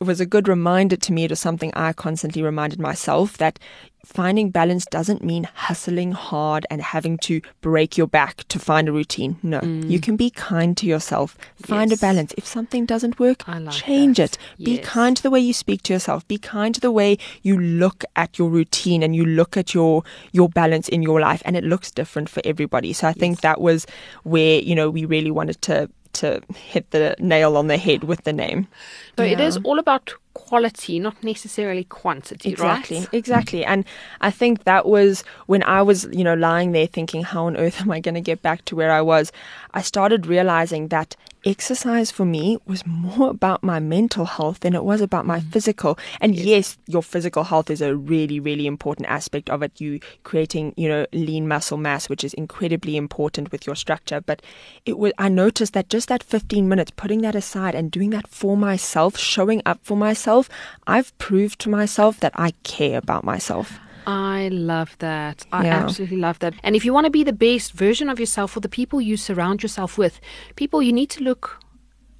Was 0.00 0.20
a 0.20 0.26
good 0.26 0.46
reminder 0.48 0.96
to 0.96 1.12
me. 1.12 1.24
It 1.24 1.30
was 1.30 1.40
something 1.40 1.72
I 1.74 1.92
constantly 1.92 2.42
reminded 2.42 2.78
myself 2.78 3.36
that 3.38 3.58
finding 4.06 4.48
balance 4.50 4.86
doesn't 4.86 5.22
mean 5.24 5.46
hustling 5.54 6.12
hard 6.12 6.64
and 6.70 6.80
having 6.80 7.18
to 7.18 7.40
break 7.60 7.98
your 7.98 8.06
back 8.06 8.46
to 8.48 8.58
find 8.58 8.88
a 8.88 8.92
routine. 8.92 9.36
No, 9.42 9.60
you 9.60 10.00
can 10.00 10.16
be 10.16 10.30
kind 10.30 10.76
to 10.78 10.86
yourself. 10.86 11.36
Find 11.56 11.88
Mm. 11.90 11.92
Yes. 11.94 11.98
a 11.98 12.00
balance. 12.00 12.34
If 12.38 12.46
something 12.46 12.86
doesn't 12.86 13.18
work, 13.18 13.46
like 13.48 13.70
change 13.70 14.16
that. 14.18 14.38
it. 14.58 14.64
Be 14.64 14.78
kind 14.78 15.16
to 15.16 15.22
the 15.22 15.30
way 15.30 15.40
you 15.40 15.52
speak 15.52 15.82
to 15.82 15.92
yourself. 15.92 16.26
Be 16.28 16.38
kind 16.38 16.74
to 16.76 16.80
the 16.80 16.92
way 16.92 17.18
you 17.42 17.58
look 17.58 18.04
at 18.14 18.38
your 18.38 18.48
routine 18.48 19.02
and 19.02 19.14
you 19.16 19.24
look 19.26 19.56
at 19.56 19.74
your 19.74 20.04
your 20.32 20.48
balance 20.48 20.88
in 20.88 21.02
your 21.02 21.20
life 21.20 21.42
and 21.44 21.56
it 21.56 21.64
looks 21.64 21.90
different 21.90 22.28
for 22.30 22.40
everybody. 22.44 22.92
So 22.92 23.08
I 23.08 23.12
think 23.12 23.40
that 23.40 23.60
was 23.60 23.84
where, 24.22 24.60
you 24.60 24.74
know, 24.76 24.88
we 24.90 25.04
really 25.06 25.32
wanted 25.32 25.60
to 25.62 25.90
to 26.14 26.40
hit 26.56 26.90
the 26.90 27.14
nail 27.18 27.56
on 27.56 27.66
the 27.66 27.76
head 27.76 28.04
with 28.04 28.24
the 28.24 28.32
name. 28.32 28.66
So, 29.16 29.24
it 29.24 29.38
Yeah. 29.38 29.46
is 29.46 29.58
all 29.64 29.78
about 29.78 30.14
quality, 30.38 30.98
not 30.98 31.22
necessarily 31.22 31.84
quantity, 31.84 32.50
Exactly, 32.50 33.00
right? 33.00 33.08
exactly. 33.12 33.64
And 33.64 33.84
I 34.20 34.30
think 34.30 34.64
that 34.64 34.86
was 34.86 35.24
when 35.46 35.62
I 35.64 35.82
was, 35.82 36.08
you 36.12 36.24
know, 36.24 36.34
lying 36.34 36.72
there 36.72 36.86
thinking, 36.86 37.22
how 37.22 37.46
on 37.46 37.56
earth 37.56 37.80
am 37.82 37.90
I 37.90 38.00
going 38.00 38.14
to 38.14 38.20
get 38.20 38.40
back 38.40 38.64
to 38.66 38.76
where 38.76 38.92
I 38.92 39.02
was? 39.02 39.32
I 39.74 39.82
started 39.82 40.26
realizing 40.26 40.88
that 40.88 41.16
exercise 41.44 42.10
for 42.10 42.24
me 42.24 42.58
was 42.66 42.86
more 42.86 43.30
about 43.30 43.62
my 43.62 43.78
mental 43.78 44.24
health 44.24 44.60
than 44.60 44.74
it 44.74 44.84
was 44.84 45.00
about 45.00 45.24
my 45.24 45.38
mm-hmm. 45.38 45.50
physical. 45.50 45.98
And 46.20 46.34
yes. 46.34 46.76
your 46.86 47.02
physical 47.02 47.44
health 47.44 47.70
is 47.70 47.80
a 47.80 47.94
really, 47.94 48.40
really 48.40 48.66
important 48.66 49.08
aspect 49.08 49.48
of 49.48 49.62
it. 49.62 49.80
You 49.80 50.00
creating, 50.24 50.74
you 50.76 50.88
know, 50.88 51.06
lean 51.12 51.48
muscle 51.48 51.78
mass, 51.78 52.08
which 52.08 52.24
is 52.24 52.34
incredibly 52.34 52.96
important 52.96 53.52
with 53.52 53.66
your 53.66 53.76
structure. 53.76 54.20
But 54.20 54.42
it 54.84 54.98
was, 54.98 55.12
I 55.18 55.28
noticed 55.28 55.72
that 55.74 55.88
just 55.88 56.08
that 56.08 56.22
15 56.22 56.68
minutes, 56.68 56.90
putting 56.90 57.22
that 57.22 57.34
aside 57.34 57.74
and 57.74 57.90
doing 57.90 58.10
that 58.10 58.28
for 58.28 58.56
myself, 58.56 59.16
showing 59.16 59.62
up 59.64 59.78
for 59.82 59.96
myself, 59.96 60.27
I've 60.86 61.16
proved 61.18 61.58
to 61.60 61.68
myself 61.70 62.20
that 62.20 62.32
I 62.36 62.50
care 62.62 62.98
about 62.98 63.24
myself. 63.24 63.78
I 64.06 64.48
love 64.52 64.96
that. 65.00 65.44
I 65.52 65.64
Yeah. 65.64 65.82
absolutely 65.82 66.16
love 66.16 66.38
that. 66.38 66.54
And 66.62 66.74
if 66.76 66.84
you 66.84 66.92
want 66.94 67.04
to 67.04 67.10
be 67.10 67.24
the 67.24 67.32
best 67.32 67.72
version 67.72 68.08
of 68.08 68.18
yourself 68.18 68.52
for 68.52 68.60
the 68.60 68.68
people 68.68 69.00
you 69.00 69.16
surround 69.16 69.62
yourself 69.62 69.98
with, 69.98 70.18
people, 70.56 70.80
you 70.82 70.92
need 70.92 71.10
to 71.10 71.22
look 71.22 71.60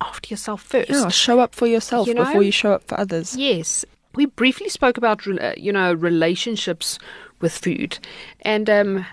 after 0.00 0.28
yourself 0.28 0.60
first. 0.62 0.90
Yeah, 0.90 1.08
show 1.08 1.40
up 1.40 1.54
for 1.54 1.66
yourself 1.66 2.06
You 2.06 2.14
know? 2.14 2.24
before 2.24 2.42
you 2.42 2.52
show 2.52 2.72
up 2.72 2.84
for 2.88 3.00
others. 3.00 3.34
Yes. 3.36 3.84
We 4.14 4.26
briefly 4.26 4.68
spoke 4.68 4.96
about, 4.98 5.24
you 5.56 5.72
know, 5.72 5.92
relationships 5.94 6.98
with 7.40 7.56
food 7.56 7.98
and 8.42 8.68
um, 8.68 9.06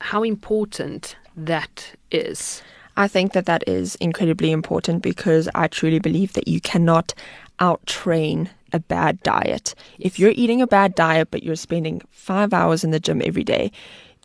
how 0.00 0.22
important 0.22 1.16
that 1.36 1.94
is. 2.10 2.62
I 2.96 3.08
think 3.08 3.32
that 3.32 3.46
that 3.46 3.64
is 3.66 3.94
incredibly 3.96 4.52
important 4.52 5.02
because 5.02 5.48
I 5.54 5.66
truly 5.68 5.98
believe 5.98 6.32
that 6.34 6.46
you 6.48 6.60
cannot 6.60 7.14
out 7.58 7.84
train 7.86 8.50
a 8.72 8.80
bad 8.80 9.22
diet. 9.22 9.74
If 9.98 10.18
you're 10.18 10.32
eating 10.34 10.62
a 10.62 10.66
bad 10.66 10.94
diet 10.94 11.30
but 11.30 11.42
you're 11.42 11.56
spending 11.56 12.02
5 12.10 12.52
hours 12.52 12.84
in 12.84 12.90
the 12.90 13.00
gym 13.00 13.22
every 13.24 13.44
day, 13.44 13.70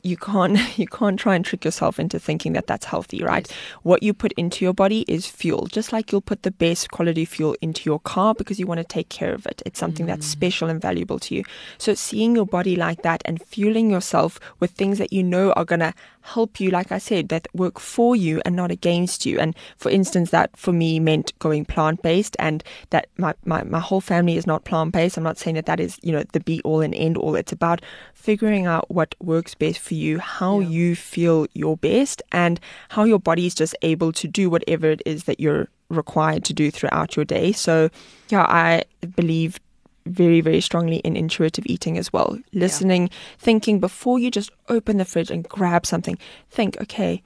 you 0.03 0.17
can't 0.17 0.57
you 0.77 0.87
can't 0.87 1.19
try 1.19 1.35
and 1.35 1.43
trick 1.43 1.65
yourself 1.65 1.99
into 1.99 2.19
thinking 2.19 2.53
that 2.53 2.67
that's 2.67 2.85
healthy, 2.85 3.23
right? 3.23 3.51
What 3.83 4.03
you 4.03 4.13
put 4.13 4.31
into 4.33 4.63
your 4.63 4.73
body 4.73 5.05
is 5.07 5.27
fuel, 5.27 5.67
just 5.67 5.91
like 5.91 6.11
you'll 6.11 6.21
put 6.21 6.43
the 6.43 6.51
best 6.51 6.91
quality 6.91 7.25
fuel 7.25 7.55
into 7.61 7.89
your 7.89 7.99
car 7.99 8.33
because 8.33 8.59
you 8.59 8.67
want 8.67 8.79
to 8.79 8.83
take 8.83 9.09
care 9.09 9.33
of 9.33 9.45
it. 9.45 9.61
It's 9.65 9.79
something 9.79 10.05
that's 10.05 10.25
mm. 10.25 10.31
special 10.31 10.69
and 10.69 10.81
valuable 10.81 11.19
to 11.19 11.35
you. 11.35 11.43
So 11.77 11.93
seeing 11.93 12.35
your 12.35 12.45
body 12.45 12.75
like 12.75 13.03
that 13.03 13.21
and 13.25 13.43
fueling 13.43 13.89
yourself 13.89 14.39
with 14.59 14.71
things 14.71 14.97
that 14.97 15.13
you 15.13 15.23
know 15.23 15.51
are 15.53 15.65
going 15.65 15.79
to 15.81 15.93
help 16.33 16.59
you 16.59 16.69
like 16.69 16.91
I 16.91 16.97
said 16.97 17.29
that 17.29 17.47
work 17.53 17.79
for 17.79 18.15
you 18.15 18.41
and 18.45 18.55
not 18.55 18.71
against 18.71 19.25
you. 19.25 19.39
And 19.39 19.55
for 19.77 19.89
instance 19.89 20.31
that 20.31 20.55
for 20.57 20.73
me 20.73 20.99
meant 20.99 21.37
going 21.39 21.63
plant-based 21.65 22.35
and 22.37 22.63
that 22.89 23.07
my 23.17 23.33
my, 23.45 23.63
my 23.63 23.79
whole 23.79 24.01
family 24.01 24.35
is 24.35 24.45
not 24.45 24.65
plant-based. 24.65 25.17
I'm 25.17 25.23
not 25.23 25.37
saying 25.37 25.55
that 25.55 25.65
that 25.67 25.79
is, 25.79 25.97
you 26.03 26.11
know, 26.11 26.23
the 26.33 26.41
be 26.41 26.61
all 26.63 26.81
and 26.81 26.93
end 26.93 27.17
all. 27.17 27.35
It's 27.35 27.51
about 27.53 27.81
figuring 28.13 28.65
out 28.65 28.91
what 28.91 29.15
works 29.21 29.55
best 29.55 29.79
for 29.79 29.93
you, 29.93 30.19
how 30.19 30.59
you 30.59 30.95
feel 30.95 31.47
your 31.53 31.77
best, 31.77 32.21
and 32.31 32.59
how 32.89 33.05
your 33.05 33.19
body 33.19 33.45
is 33.45 33.55
just 33.55 33.75
able 33.81 34.11
to 34.13 34.27
do 34.27 34.49
whatever 34.49 34.91
it 34.91 35.01
is 35.05 35.23
that 35.23 35.39
you're 35.39 35.69
required 35.89 36.43
to 36.43 36.53
do 36.53 36.69
throughout 36.69 37.15
your 37.15 37.25
day. 37.25 37.53
So, 37.53 37.89
yeah, 38.29 38.43
I 38.43 38.83
believe 39.15 39.59
very, 40.07 40.41
very 40.41 40.61
strongly 40.61 40.97
in 40.97 41.15
intuitive 41.15 41.65
eating 41.67 41.97
as 41.97 42.11
well. 42.11 42.37
Listening, 42.53 43.09
thinking 43.37 43.79
before 43.79 44.19
you 44.19 44.31
just 44.31 44.51
open 44.69 44.97
the 44.97 45.05
fridge 45.05 45.31
and 45.31 45.47
grab 45.47 45.85
something, 45.85 46.17
think, 46.49 46.79
okay, 46.81 47.21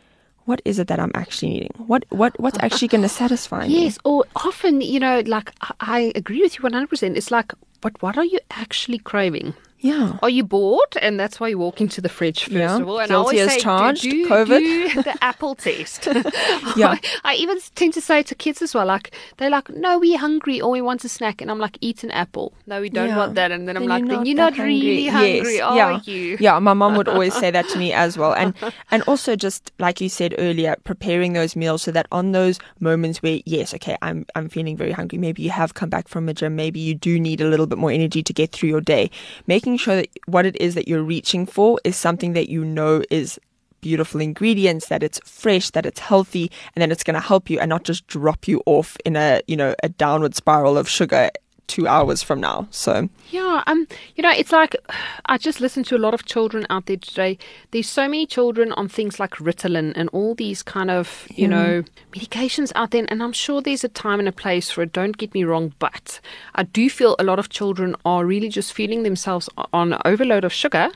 what 0.45 0.61
is 0.65 0.79
it 0.79 0.87
that 0.87 0.99
I'm 0.99 1.11
actually 1.13 1.49
needing? 1.49 1.71
What 1.77 2.05
what 2.09 2.39
what's 2.39 2.57
actually 2.61 2.87
going 2.87 3.03
to 3.03 3.09
satisfy 3.09 3.67
me? 3.67 3.83
Yes, 3.83 3.97
or 4.03 4.25
often, 4.35 4.81
you 4.81 4.99
know, 4.99 5.21
like 5.25 5.53
I, 5.61 5.73
I 5.79 6.11
agree 6.15 6.41
with 6.41 6.57
you 6.57 6.61
100%. 6.61 7.15
It's 7.15 7.31
like, 7.31 7.53
but 7.79 8.01
what 8.01 8.17
are 8.17 8.25
you 8.25 8.39
actually 8.51 8.97
craving? 8.97 9.53
Yeah. 9.83 10.17
Are 10.21 10.29
you 10.29 10.43
bored? 10.43 10.95
And 11.01 11.19
that's 11.19 11.39
why 11.39 11.47
you 11.49 11.57
walk 11.57 11.81
into 11.81 12.01
the 12.01 12.09
fridge 12.09 12.43
first 12.43 12.51
Yeah, 12.53 12.77
of 12.79 12.87
all. 12.87 12.99
And 12.99 13.09
guilty 13.09 13.39
I 13.39 13.41
always 13.41 13.53
say, 13.55 13.59
charged, 13.59 14.01
do, 14.03 14.29
COVID. 14.29 14.59
do 14.59 15.01
the 15.03 15.17
apple 15.23 15.55
test. 15.55 16.07
Yeah. 16.77 16.91
I, 16.91 16.99
I 17.23 17.35
even 17.35 17.57
tend 17.75 17.93
to 17.95 18.01
say 18.01 18.21
to 18.23 18.35
kids 18.35 18.61
as 18.61 18.73
well, 18.75 18.85
like 18.85 19.11
they're 19.37 19.49
like, 19.49 19.69
"No, 19.69 19.97
we're 19.99 20.17
hungry 20.19 20.61
or 20.61 20.69
we 20.71 20.81
want 20.81 21.03
a 21.03 21.09
snack," 21.09 21.41
and 21.41 21.49
I'm 21.51 21.57
like, 21.59 21.77
"Eat 21.81 22.03
an 22.03 22.11
apple." 22.11 22.53
No, 22.67 22.79
we 22.79 22.89
don't 22.89 23.09
Yeah. 23.09 23.17
want 23.17 23.35
that. 23.35 23.51
And 23.51 23.67
then 23.67 23.75
I'm 23.75 23.87
like, 23.87 24.01
you're 24.05 24.09
"Then 24.17 24.25
you're 24.25 24.35
not 24.37 24.57
really 24.57 25.07
hungry, 25.07 25.55
Yes, 25.57 25.61
are 25.61 25.75
yeah. 25.75 25.99
you?" 26.05 26.37
Yeah, 26.39 26.59
my 26.59 26.73
mom 26.73 26.95
would 26.95 27.07
always 27.07 27.33
say 27.33 27.49
that 27.51 27.67
to 27.69 27.77
me 27.79 27.91
as 27.91 28.17
well. 28.17 28.33
And 28.33 28.53
and 28.91 29.03
also 29.07 29.35
just 29.35 29.71
like 29.79 29.99
you 29.99 30.09
said 30.09 30.35
earlier, 30.37 30.75
preparing 30.83 31.33
those 31.33 31.55
meals 31.55 31.81
so 31.81 31.91
that 31.91 32.05
on 32.11 32.31
those 32.31 32.59
moments 32.79 33.21
where 33.23 33.39
yes, 33.45 33.73
okay, 33.73 33.97
I'm 34.01 34.25
I'm 34.35 34.47
feeling 34.47 34.77
very 34.77 34.91
hungry. 34.91 35.17
Maybe 35.17 35.41
you 35.41 35.49
have 35.49 35.73
come 35.73 35.89
back 35.89 36.07
from 36.07 36.29
a 36.29 36.33
gym, 36.33 36.55
maybe 36.55 36.79
you 36.79 36.93
do 36.95 37.19
need 37.19 37.41
a 37.41 37.49
little 37.49 37.65
bit 37.67 37.77
more 37.79 37.91
energy 37.91 38.21
to 38.23 38.33
get 38.33 38.51
through 38.51 38.69
your 38.69 38.81
day. 38.81 39.09
Making 39.47 39.70
sure 39.77 39.95
that 39.95 40.09
what 40.25 40.45
it 40.45 40.59
is 40.61 40.75
that 40.75 40.87
you're 40.87 41.03
reaching 41.03 41.45
for 41.45 41.79
is 41.83 41.95
something 41.95 42.33
that 42.33 42.49
you 42.49 42.63
know 42.63 43.03
is 43.09 43.39
beautiful 43.81 44.21
ingredients 44.21 44.87
that 44.87 45.01
it's 45.03 45.19
fresh 45.25 45.71
that 45.71 45.85
it's 45.85 45.99
healthy 45.99 46.51
and 46.75 46.81
then 46.81 46.91
it's 46.91 47.03
going 47.03 47.15
to 47.15 47.19
help 47.19 47.49
you 47.49 47.59
and 47.59 47.69
not 47.69 47.83
just 47.83 48.05
drop 48.07 48.47
you 48.47 48.61
off 48.67 48.95
in 49.05 49.15
a 49.15 49.41
you 49.47 49.57
know 49.57 49.73
a 49.83 49.89
downward 49.89 50.35
spiral 50.35 50.77
of 50.77 50.87
sugar 50.87 51.29
2 51.67 51.87
hours 51.87 52.21
from 52.23 52.41
now 52.41 52.67
so 52.71 53.09
Yeah, 53.31 53.63
um, 53.65 53.87
you 54.15 54.23
know, 54.23 54.31
it's 54.31 54.51
like 54.51 54.75
I 55.25 55.37
just 55.37 55.61
listen 55.61 55.83
to 55.85 55.95
a 55.95 55.97
lot 55.97 56.13
of 56.13 56.25
children 56.25 56.67
out 56.69 56.85
there 56.85 56.97
today. 56.97 57.37
There's 57.71 57.87
so 57.87 58.03
many 58.03 58.25
children 58.25 58.73
on 58.73 58.89
things 58.89 59.19
like 59.19 59.35
Ritalin 59.35 59.93
and 59.95 60.09
all 60.09 60.35
these 60.35 60.61
kind 60.63 60.91
of, 60.91 61.27
you 61.29 61.47
know, 61.47 61.83
medications 62.11 62.73
out 62.75 62.91
there, 62.91 63.05
and 63.07 63.23
I'm 63.23 63.31
sure 63.31 63.61
there's 63.61 63.85
a 63.85 63.89
time 63.89 64.19
and 64.19 64.27
a 64.27 64.33
place 64.33 64.69
for 64.69 64.81
it. 64.81 64.91
Don't 64.91 65.17
get 65.17 65.33
me 65.33 65.45
wrong, 65.45 65.73
but 65.79 66.19
I 66.55 66.63
do 66.63 66.89
feel 66.89 67.15
a 67.19 67.23
lot 67.23 67.39
of 67.39 67.47
children 67.47 67.95
are 68.03 68.25
really 68.25 68.49
just 68.49 68.73
feeling 68.73 69.03
themselves 69.03 69.49
on 69.71 69.97
overload 70.03 70.43
of 70.43 70.51
sugar, 70.51 70.91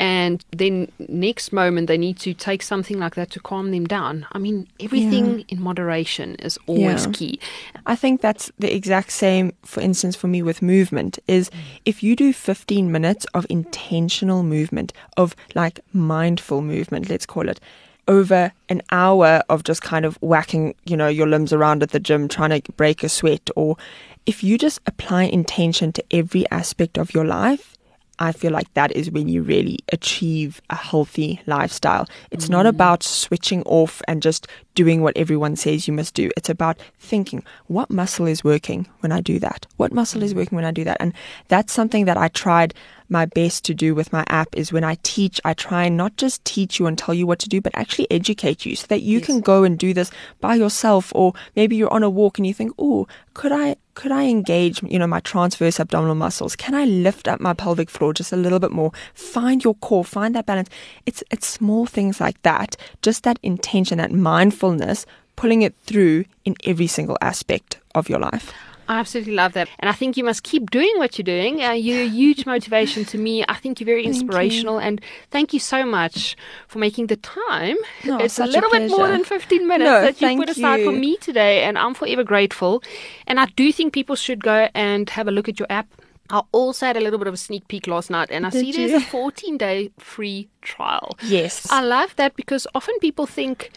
and 0.00 0.42
then 0.52 0.90
next 1.10 1.52
moment 1.52 1.86
they 1.86 1.98
need 1.98 2.18
to 2.20 2.32
take 2.32 2.62
something 2.62 2.98
like 2.98 3.16
that 3.16 3.28
to 3.32 3.38
calm 3.40 3.70
them 3.70 3.84
down. 3.86 4.26
I 4.32 4.38
mean, 4.38 4.66
everything 4.80 5.44
in 5.48 5.60
moderation 5.60 6.36
is 6.36 6.58
always 6.66 7.04
Yeah. 7.04 7.12
key. 7.12 7.38
I 7.84 7.96
think 7.96 8.22
that's 8.22 8.50
the 8.58 8.74
exact 8.74 9.12
same, 9.12 9.52
for 9.62 9.82
instance, 9.82 10.16
for 10.16 10.26
me 10.26 10.40
with 10.42 10.62
movement 10.62 11.18
is 11.28 11.50
if 11.84 12.02
you 12.02 12.16
do 12.16 12.32
15 12.32 12.90
minutes 12.90 13.26
of 13.34 13.46
intentional 13.50 14.42
movement, 14.42 14.94
of 15.18 15.36
like 15.54 15.80
mindful 15.92 16.62
movement, 16.62 17.10
let's 17.10 17.26
call 17.26 17.50
it, 17.50 17.60
over 18.08 18.52
an 18.70 18.80
hour 18.90 19.42
of 19.50 19.64
just 19.64 19.82
kind 19.82 20.06
of 20.06 20.16
whacking, 20.22 20.74
you 20.86 20.96
know, 20.96 21.08
your 21.08 21.26
limbs 21.26 21.52
around 21.52 21.82
at 21.82 21.90
the 21.90 22.00
gym, 22.00 22.26
trying 22.26 22.58
to 22.62 22.72
break 22.72 23.04
a 23.04 23.08
sweat, 23.10 23.50
or 23.54 23.76
if 24.24 24.42
you 24.42 24.56
just 24.56 24.80
apply 24.86 25.24
intention 25.24 25.92
to 25.92 26.02
every 26.10 26.48
aspect 26.50 26.96
of 26.96 27.12
your 27.12 27.26
life, 27.26 27.76
I 28.20 28.32
feel 28.32 28.52
like 28.52 28.72
that 28.74 28.92
is 28.92 29.10
when 29.10 29.28
you 29.28 29.42
really 29.42 29.78
achieve 29.92 30.60
a 30.68 30.76
healthy 30.76 31.40
lifestyle. 31.46 32.06
It's 32.30 32.46
mm. 32.46 32.50
not 32.50 32.66
about 32.66 33.02
switching 33.02 33.62
off 33.62 34.02
and 34.06 34.22
just 34.22 34.46
doing 34.74 35.00
what 35.00 35.16
everyone 35.16 35.56
says 35.56 35.88
you 35.88 35.94
must 35.94 36.14
do. 36.14 36.30
It's 36.36 36.50
about 36.50 36.78
thinking, 36.98 37.42
what 37.66 37.90
muscle 37.90 38.26
is 38.26 38.44
working 38.44 38.86
when 39.00 39.10
I 39.10 39.22
do 39.22 39.38
that? 39.38 39.66
What 39.78 39.92
muscle 39.92 40.22
is 40.22 40.34
mm. 40.34 40.36
working 40.36 40.56
when 40.56 40.66
I 40.66 40.70
do 40.70 40.84
that? 40.84 40.98
And 41.00 41.14
that's 41.48 41.72
something 41.72 42.04
that 42.04 42.18
I 42.18 42.28
tried 42.28 42.74
my 43.10 43.26
best 43.26 43.64
to 43.64 43.74
do 43.74 43.94
with 43.94 44.12
my 44.12 44.24
app 44.28 44.48
is 44.56 44.72
when 44.72 44.84
I 44.84 44.96
teach, 45.02 45.40
I 45.44 45.54
try 45.54 45.84
and 45.84 45.96
not 45.96 46.16
just 46.16 46.44
teach 46.44 46.78
you 46.78 46.86
and 46.86 46.96
tell 46.96 47.14
you 47.14 47.26
what 47.26 47.38
to 47.40 47.48
do, 47.48 47.60
but 47.60 47.72
actually 47.74 48.10
educate 48.10 48.64
you 48.64 48.76
so 48.76 48.86
that 48.88 49.02
you 49.02 49.18
yes. 49.18 49.26
can 49.26 49.40
go 49.40 49.64
and 49.64 49.78
do 49.78 49.92
this 49.92 50.10
by 50.40 50.54
yourself. 50.54 51.12
Or 51.14 51.34
maybe 51.56 51.76
you're 51.76 51.92
on 51.92 52.02
a 52.02 52.10
walk 52.10 52.38
and 52.38 52.46
you 52.46 52.54
think, 52.54 52.72
oh, 52.78 53.06
could 53.34 53.52
I 53.52 53.76
could 53.94 54.12
I 54.12 54.24
engage, 54.28 54.82
you 54.82 54.98
know, 54.98 55.06
my 55.06 55.20
transverse 55.20 55.78
abdominal 55.78 56.14
muscles? 56.14 56.56
Can 56.56 56.74
I 56.74 56.84
lift 56.84 57.28
up 57.28 57.40
my 57.40 57.52
pelvic 57.52 57.90
floor 57.90 58.14
just 58.14 58.32
a 58.32 58.36
little 58.36 58.58
bit 58.58 58.70
more? 58.70 58.92
Find 59.14 59.62
your 59.62 59.74
core, 59.74 60.04
find 60.04 60.34
that 60.34 60.46
balance. 60.46 60.70
It's 61.06 61.22
it's 61.30 61.46
small 61.46 61.86
things 61.86 62.20
like 62.20 62.40
that, 62.42 62.76
just 63.02 63.24
that 63.24 63.38
intention, 63.42 63.98
that 63.98 64.12
mindfulness, 64.12 65.04
pulling 65.36 65.62
it 65.62 65.74
through 65.84 66.24
in 66.44 66.54
every 66.64 66.86
single 66.86 67.18
aspect 67.20 67.78
of 67.94 68.08
your 68.08 68.20
life. 68.20 68.52
I 68.90 68.98
absolutely 68.98 69.34
love 69.34 69.52
that. 69.52 69.68
And 69.78 69.88
I 69.88 69.92
think 69.92 70.16
you 70.16 70.24
must 70.24 70.42
keep 70.42 70.68
doing 70.68 70.92
what 70.96 71.16
you're 71.16 71.22
doing. 71.22 71.62
Uh, 71.62 71.70
you're 71.70 72.02
a 72.02 72.08
huge 72.08 72.44
motivation 72.44 73.04
to 73.04 73.18
me. 73.18 73.44
I 73.48 73.54
think 73.54 73.78
you're 73.78 73.86
very 73.86 74.04
inspirational. 74.04 74.74
You. 74.74 74.80
And 74.80 75.00
thank 75.30 75.52
you 75.52 75.60
so 75.60 75.86
much 75.86 76.36
for 76.66 76.80
making 76.80 77.06
the 77.06 77.14
time. 77.14 77.76
No, 78.04 78.18
it's 78.18 78.40
a 78.40 78.46
little 78.46 78.68
a 78.68 78.80
bit 78.80 78.90
more 78.90 79.06
than 79.06 79.22
15 79.22 79.68
minutes 79.68 79.88
no, 79.88 80.00
that 80.02 80.20
you 80.20 80.36
put 80.36 80.48
aside 80.48 80.80
you. 80.80 80.86
for 80.86 80.92
me 80.92 81.16
today. 81.18 81.62
And 81.62 81.78
I'm 81.78 81.94
forever 81.94 82.24
grateful. 82.24 82.82
And 83.28 83.38
I 83.38 83.46
do 83.54 83.70
think 83.70 83.92
people 83.92 84.16
should 84.16 84.42
go 84.42 84.68
and 84.74 85.08
have 85.10 85.28
a 85.28 85.30
look 85.30 85.48
at 85.48 85.60
your 85.60 85.68
app. 85.70 85.86
I 86.28 86.42
also 86.50 86.86
had 86.86 86.96
a 86.96 87.00
little 87.00 87.18
bit 87.20 87.28
of 87.28 87.34
a 87.34 87.36
sneak 87.36 87.68
peek 87.68 87.86
last 87.86 88.10
night, 88.10 88.28
and 88.30 88.46
I 88.46 88.50
Did 88.50 88.60
see 88.60 88.72
there's 88.72 89.02
a 89.02 89.04
14 89.04 89.58
day 89.58 89.90
free 89.98 90.48
trial. 90.62 91.16
Yes. 91.24 91.66
I 91.70 91.82
love 91.82 92.14
that 92.16 92.34
because 92.36 92.66
often 92.74 92.98
people 93.00 93.26
think, 93.26 93.70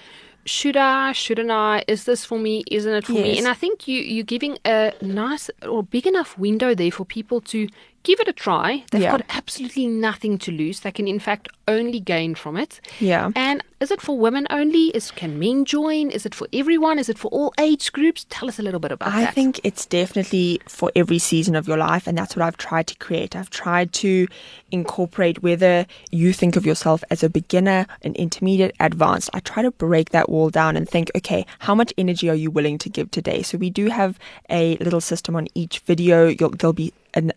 should 0.45 0.77
I, 0.77 1.11
shouldn't 1.13 1.51
I? 1.51 1.83
Is 1.87 2.03
this 2.05 2.25
for 2.25 2.37
me? 2.37 2.63
Isn't 2.69 2.93
it 2.93 3.05
for 3.05 3.13
yes. 3.13 3.23
me? 3.23 3.37
And 3.37 3.47
I 3.47 3.53
think 3.53 3.87
you 3.87 3.99
you're 4.01 4.23
giving 4.23 4.57
a 4.65 4.93
nice 5.01 5.49
or 5.67 5.83
big 5.83 6.05
enough 6.07 6.37
window 6.37 6.75
there 6.75 6.91
for 6.91 7.05
people 7.05 7.41
to 7.41 7.67
give 8.03 8.19
it 8.19 8.27
a 8.27 8.33
try. 8.33 8.83
They've 8.91 9.01
yeah. 9.01 9.11
got 9.11 9.25
absolutely 9.29 9.87
nothing 9.87 10.37
to 10.39 10.51
lose. 10.51 10.81
They 10.81 10.91
can, 10.91 11.07
in 11.07 11.19
fact, 11.19 11.49
only 11.67 11.99
gain 11.99 12.35
from 12.35 12.57
it. 12.57 12.81
Yeah. 12.99 13.31
And 13.35 13.63
is 13.79 13.91
it 13.91 14.01
for 14.01 14.17
women 14.17 14.45
only? 14.49 14.87
Is 14.89 15.11
can 15.11 15.39
men 15.39 15.65
join? 15.65 16.09
Is 16.09 16.25
it 16.25 16.35
for 16.35 16.47
everyone? 16.53 16.99
Is 16.99 17.09
it 17.09 17.17
for 17.17 17.29
all 17.29 17.53
age 17.59 17.91
groups? 17.91 18.25
Tell 18.29 18.47
us 18.47 18.59
a 18.59 18.61
little 18.61 18.79
bit 18.79 18.91
about 18.91 19.09
I 19.09 19.21
that. 19.21 19.29
I 19.29 19.31
think 19.31 19.59
it's 19.63 19.85
definitely 19.85 20.61
for 20.67 20.91
every 20.95 21.19
season 21.19 21.55
of 21.55 21.67
your 21.67 21.77
life, 21.77 22.07
and 22.07 22.17
that's 22.17 22.35
what 22.35 22.43
I've 22.43 22.57
tried 22.57 22.87
to 22.87 22.95
create. 22.95 23.35
I've 23.35 23.49
tried 23.49 23.93
to 23.93 24.27
incorporate 24.71 25.43
whether 25.43 25.85
you 26.11 26.33
think 26.33 26.55
of 26.55 26.65
yourself 26.65 27.03
as 27.09 27.23
a 27.23 27.29
beginner, 27.29 27.85
an 28.03 28.15
intermediate, 28.15 28.75
advanced. 28.79 29.29
I 29.33 29.39
try 29.39 29.63
to 29.63 29.71
break 29.71 30.09
that 30.09 30.29
wall 30.29 30.49
down 30.49 30.75
and 30.75 30.87
think, 30.87 31.11
okay, 31.15 31.45
how 31.59 31.75
much 31.75 31.93
energy 31.97 32.29
are 32.29 32.35
you 32.35 32.51
willing 32.51 32.77
to 32.79 32.89
give 32.89 33.11
today? 33.11 33.43
So 33.43 33.57
we 33.57 33.69
do 33.69 33.87
have 33.87 34.19
a 34.49 34.77
little 34.77 35.01
system 35.01 35.35
on 35.35 35.47
each 35.55 35.79
video. 35.79 36.27
You'll, 36.27 36.49
there'll 36.49 36.73
be 36.73 36.93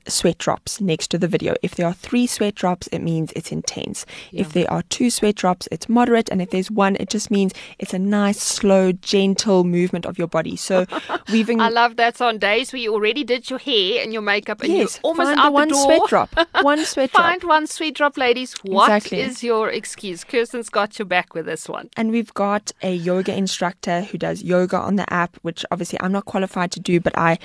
sweat 0.08 0.38
drops 0.38 0.80
next 0.80 1.08
to 1.08 1.18
the 1.18 1.28
video. 1.28 1.54
If 1.62 1.74
there 1.74 1.86
are 1.86 1.94
three 1.94 2.26
sweat 2.26 2.54
drops, 2.54 2.86
it 2.88 3.00
means 3.00 3.32
it's 3.36 3.52
intense. 3.52 4.06
Yeah. 4.30 4.42
If 4.42 4.52
there 4.52 4.70
are 4.70 4.82
two 4.82 5.10
sweat 5.10 5.36
drops, 5.36 5.68
it's 5.70 5.88
moderate. 5.88 6.28
And 6.30 6.40
if 6.40 6.50
there's 6.50 6.70
one, 6.70 6.96
it 6.96 7.10
just 7.10 7.30
means 7.30 7.52
it's 7.78 7.94
a 7.94 7.98
nice, 7.98 8.40
slow, 8.40 8.92
gentle 8.92 9.64
movement 9.64 10.06
of 10.06 10.18
your 10.18 10.28
body. 10.28 10.56
So 10.56 10.86
we've. 11.32 11.46
I 11.48 11.68
love 11.68 11.96
that. 11.96 12.16
So 12.16 12.26
on 12.26 12.38
days 12.38 12.72
where 12.72 12.80
you 12.82 12.92
already 12.92 13.24
did 13.24 13.48
your 13.48 13.58
hair 13.58 14.02
and 14.02 14.12
your 14.12 14.22
makeup 14.22 14.62
and 14.62 14.72
yes, 14.72 14.96
you're 14.96 15.10
almost 15.10 15.38
out 15.38 15.52
one 15.52 15.68
the 15.68 15.74
door. 15.74 15.84
sweat 15.84 16.02
drop. 16.08 16.30
One 16.62 16.84
sweat 16.84 17.12
drop. 17.12 17.22
Find 17.22 17.44
one 17.44 17.66
sweat 17.66 17.94
drop, 17.94 18.16
ladies. 18.16 18.54
What 18.62 18.90
exactly. 18.90 19.20
is 19.20 19.42
your 19.42 19.70
excuse? 19.70 20.24
Kirsten's 20.24 20.68
got 20.68 20.98
your 20.98 21.06
back 21.06 21.34
with 21.34 21.46
this 21.46 21.68
one. 21.68 21.88
And 21.96 22.10
we've 22.10 22.34
got 22.34 22.72
a 22.82 22.94
yoga 22.94 23.36
instructor 23.36 24.02
who 24.02 24.18
does 24.18 24.42
yoga 24.42 24.78
on 24.78 24.96
the 24.96 25.12
app, 25.12 25.36
which 25.42 25.64
obviously 25.70 25.98
I'm 26.00 26.12
not 26.12 26.24
qualified 26.24 26.72
to 26.72 26.80
do, 26.80 27.00
but 27.00 27.16
I 27.16 27.38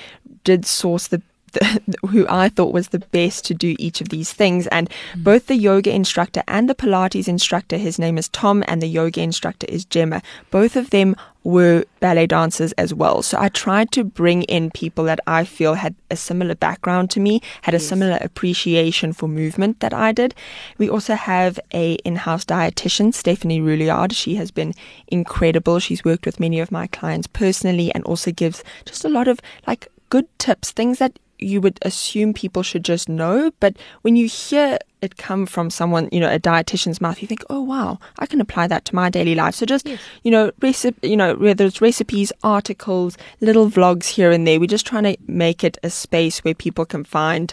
did 0.44 0.66
source 0.66 1.08
the 1.08 1.22
the, 1.52 1.82
who 2.08 2.26
I 2.28 2.48
thought 2.48 2.72
was 2.72 2.88
the 2.88 2.98
best 2.98 3.44
to 3.46 3.54
do 3.54 3.76
each 3.78 4.00
of 4.00 4.08
these 4.08 4.32
things. 4.32 4.66
And 4.68 4.90
mm. 5.14 5.24
both 5.24 5.46
the 5.46 5.56
yoga 5.56 5.92
instructor 5.92 6.42
and 6.48 6.68
the 6.68 6.74
Pilates 6.74 7.28
instructor, 7.28 7.76
his 7.76 7.98
name 7.98 8.18
is 8.18 8.28
Tom, 8.28 8.64
and 8.68 8.82
the 8.82 8.86
yoga 8.86 9.20
instructor 9.20 9.66
is 9.68 9.84
Gemma. 9.84 10.22
Both 10.50 10.76
of 10.76 10.90
them 10.90 11.16
were 11.44 11.84
ballet 12.00 12.26
dancers 12.26 12.72
as 12.72 12.94
well. 12.94 13.22
So 13.22 13.38
I 13.38 13.48
tried 13.48 13.90
to 13.92 14.04
bring 14.04 14.42
in 14.44 14.70
people 14.70 15.04
that 15.04 15.20
I 15.26 15.44
feel 15.44 15.74
had 15.74 15.94
a 16.10 16.16
similar 16.16 16.54
background 16.54 17.10
to 17.12 17.20
me, 17.20 17.40
had 17.62 17.74
a 17.74 17.78
yes. 17.78 17.88
similar 17.88 18.18
appreciation 18.20 19.12
for 19.12 19.28
movement 19.28 19.80
that 19.80 19.92
I 19.92 20.12
did. 20.12 20.34
We 20.78 20.88
also 20.88 21.14
have 21.14 21.58
a 21.72 21.94
in-house 22.04 22.44
dietitian, 22.44 23.12
Stephanie 23.12 23.60
Rouliard. 23.60 24.14
She 24.14 24.36
has 24.36 24.50
been 24.50 24.74
incredible. 25.08 25.78
She's 25.78 26.04
worked 26.04 26.26
with 26.26 26.40
many 26.40 26.60
of 26.60 26.70
my 26.70 26.86
clients 26.86 27.26
personally 27.26 27.92
and 27.94 28.04
also 28.04 28.30
gives 28.30 28.62
just 28.84 29.04
a 29.04 29.08
lot 29.08 29.28
of 29.28 29.40
like 29.66 29.88
good 30.10 30.26
tips, 30.38 30.70
things 30.70 30.98
that 30.98 31.18
you 31.42 31.60
would 31.60 31.78
assume 31.82 32.32
people 32.32 32.62
should 32.62 32.84
just 32.84 33.08
know. 33.08 33.50
But 33.60 33.76
when 34.02 34.16
you 34.16 34.26
hear 34.26 34.78
it 35.00 35.16
come 35.16 35.46
from 35.46 35.68
someone, 35.68 36.08
you 36.12 36.20
know, 36.20 36.30
a 36.30 36.38
dietitian's 36.38 37.00
mouth, 37.00 37.20
you 37.20 37.28
think, 37.28 37.44
oh 37.50 37.60
wow, 37.60 37.98
I 38.18 38.26
can 38.26 38.40
apply 38.40 38.68
that 38.68 38.84
to 38.86 38.94
my 38.94 39.10
daily 39.10 39.34
life. 39.34 39.54
So 39.54 39.66
just, 39.66 39.86
yes. 39.86 40.00
you 40.22 40.30
know, 40.30 40.52
recipe, 40.60 41.08
you 41.08 41.16
know, 41.16 41.34
whether 41.34 41.66
it's 41.66 41.80
recipes, 41.80 42.32
articles, 42.42 43.18
little 43.40 43.68
vlogs 43.68 44.06
here 44.06 44.30
and 44.30 44.46
there, 44.46 44.60
we're 44.60 44.66
just 44.66 44.86
trying 44.86 45.04
to 45.04 45.16
make 45.26 45.64
it 45.64 45.76
a 45.82 45.90
space 45.90 46.44
where 46.44 46.54
people 46.54 46.84
can 46.86 47.04
find 47.04 47.52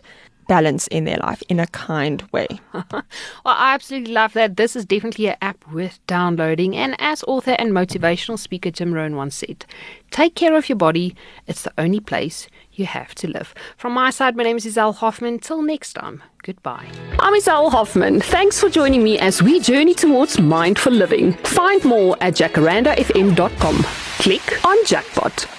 balance 0.50 0.88
in 0.88 1.06
their 1.06 1.18
life 1.18 1.42
in 1.48 1.60
a 1.60 1.68
kind 1.68 2.24
way. 2.34 2.48
well, 2.74 3.04
I 3.46 3.74
absolutely 3.76 4.12
love 4.12 4.34
that. 4.34 4.58
This 4.58 4.76
is 4.76 4.84
definitely 4.84 5.28
an 5.28 5.38
app 5.42 5.64
worth 5.72 6.06
downloading. 6.08 6.76
And 6.76 6.96
as 7.00 7.24
author 7.24 7.56
and 7.60 7.72
motivational 7.72 8.38
speaker 8.38 8.72
Jim 8.72 8.94
Rohn 8.94 9.16
once 9.16 9.36
said, 9.36 9.66
take 10.12 10.36
care 10.36 10.58
of 10.58 10.68
your 10.68 10.76
body. 10.76 11.16
It's 11.48 11.62
the 11.62 11.74
only 11.78 12.00
place 12.00 12.48
you 12.80 12.86
have 12.86 13.14
to 13.16 13.28
live. 13.28 13.54
From 13.78 13.94
my 13.94 14.10
side, 14.10 14.36
my 14.36 14.44
name 14.44 14.58
is 14.58 14.66
Izelle 14.66 14.96
Hoffman. 14.96 15.40
Till 15.40 15.62
next 15.62 15.94
time, 15.94 16.24
goodbye. 16.44 16.88
I'm 17.20 17.34
Izelle 17.34 17.72
Hoffman. 17.72 18.22
Thanks 18.22 18.60
for 18.60 18.70
joining 18.70 19.04
me 19.04 19.20
as 19.20 19.44
we 19.44 19.60
journey 19.60 19.94
towards 19.94 20.40
mindful 20.40 20.94
living. 20.94 21.34
Find 21.34 21.84
more 21.84 22.18
at 22.22 22.34
jacarandafm.com. 22.36 23.76
Click 24.20 24.66
on 24.66 24.86
Jackpot. 24.86 25.59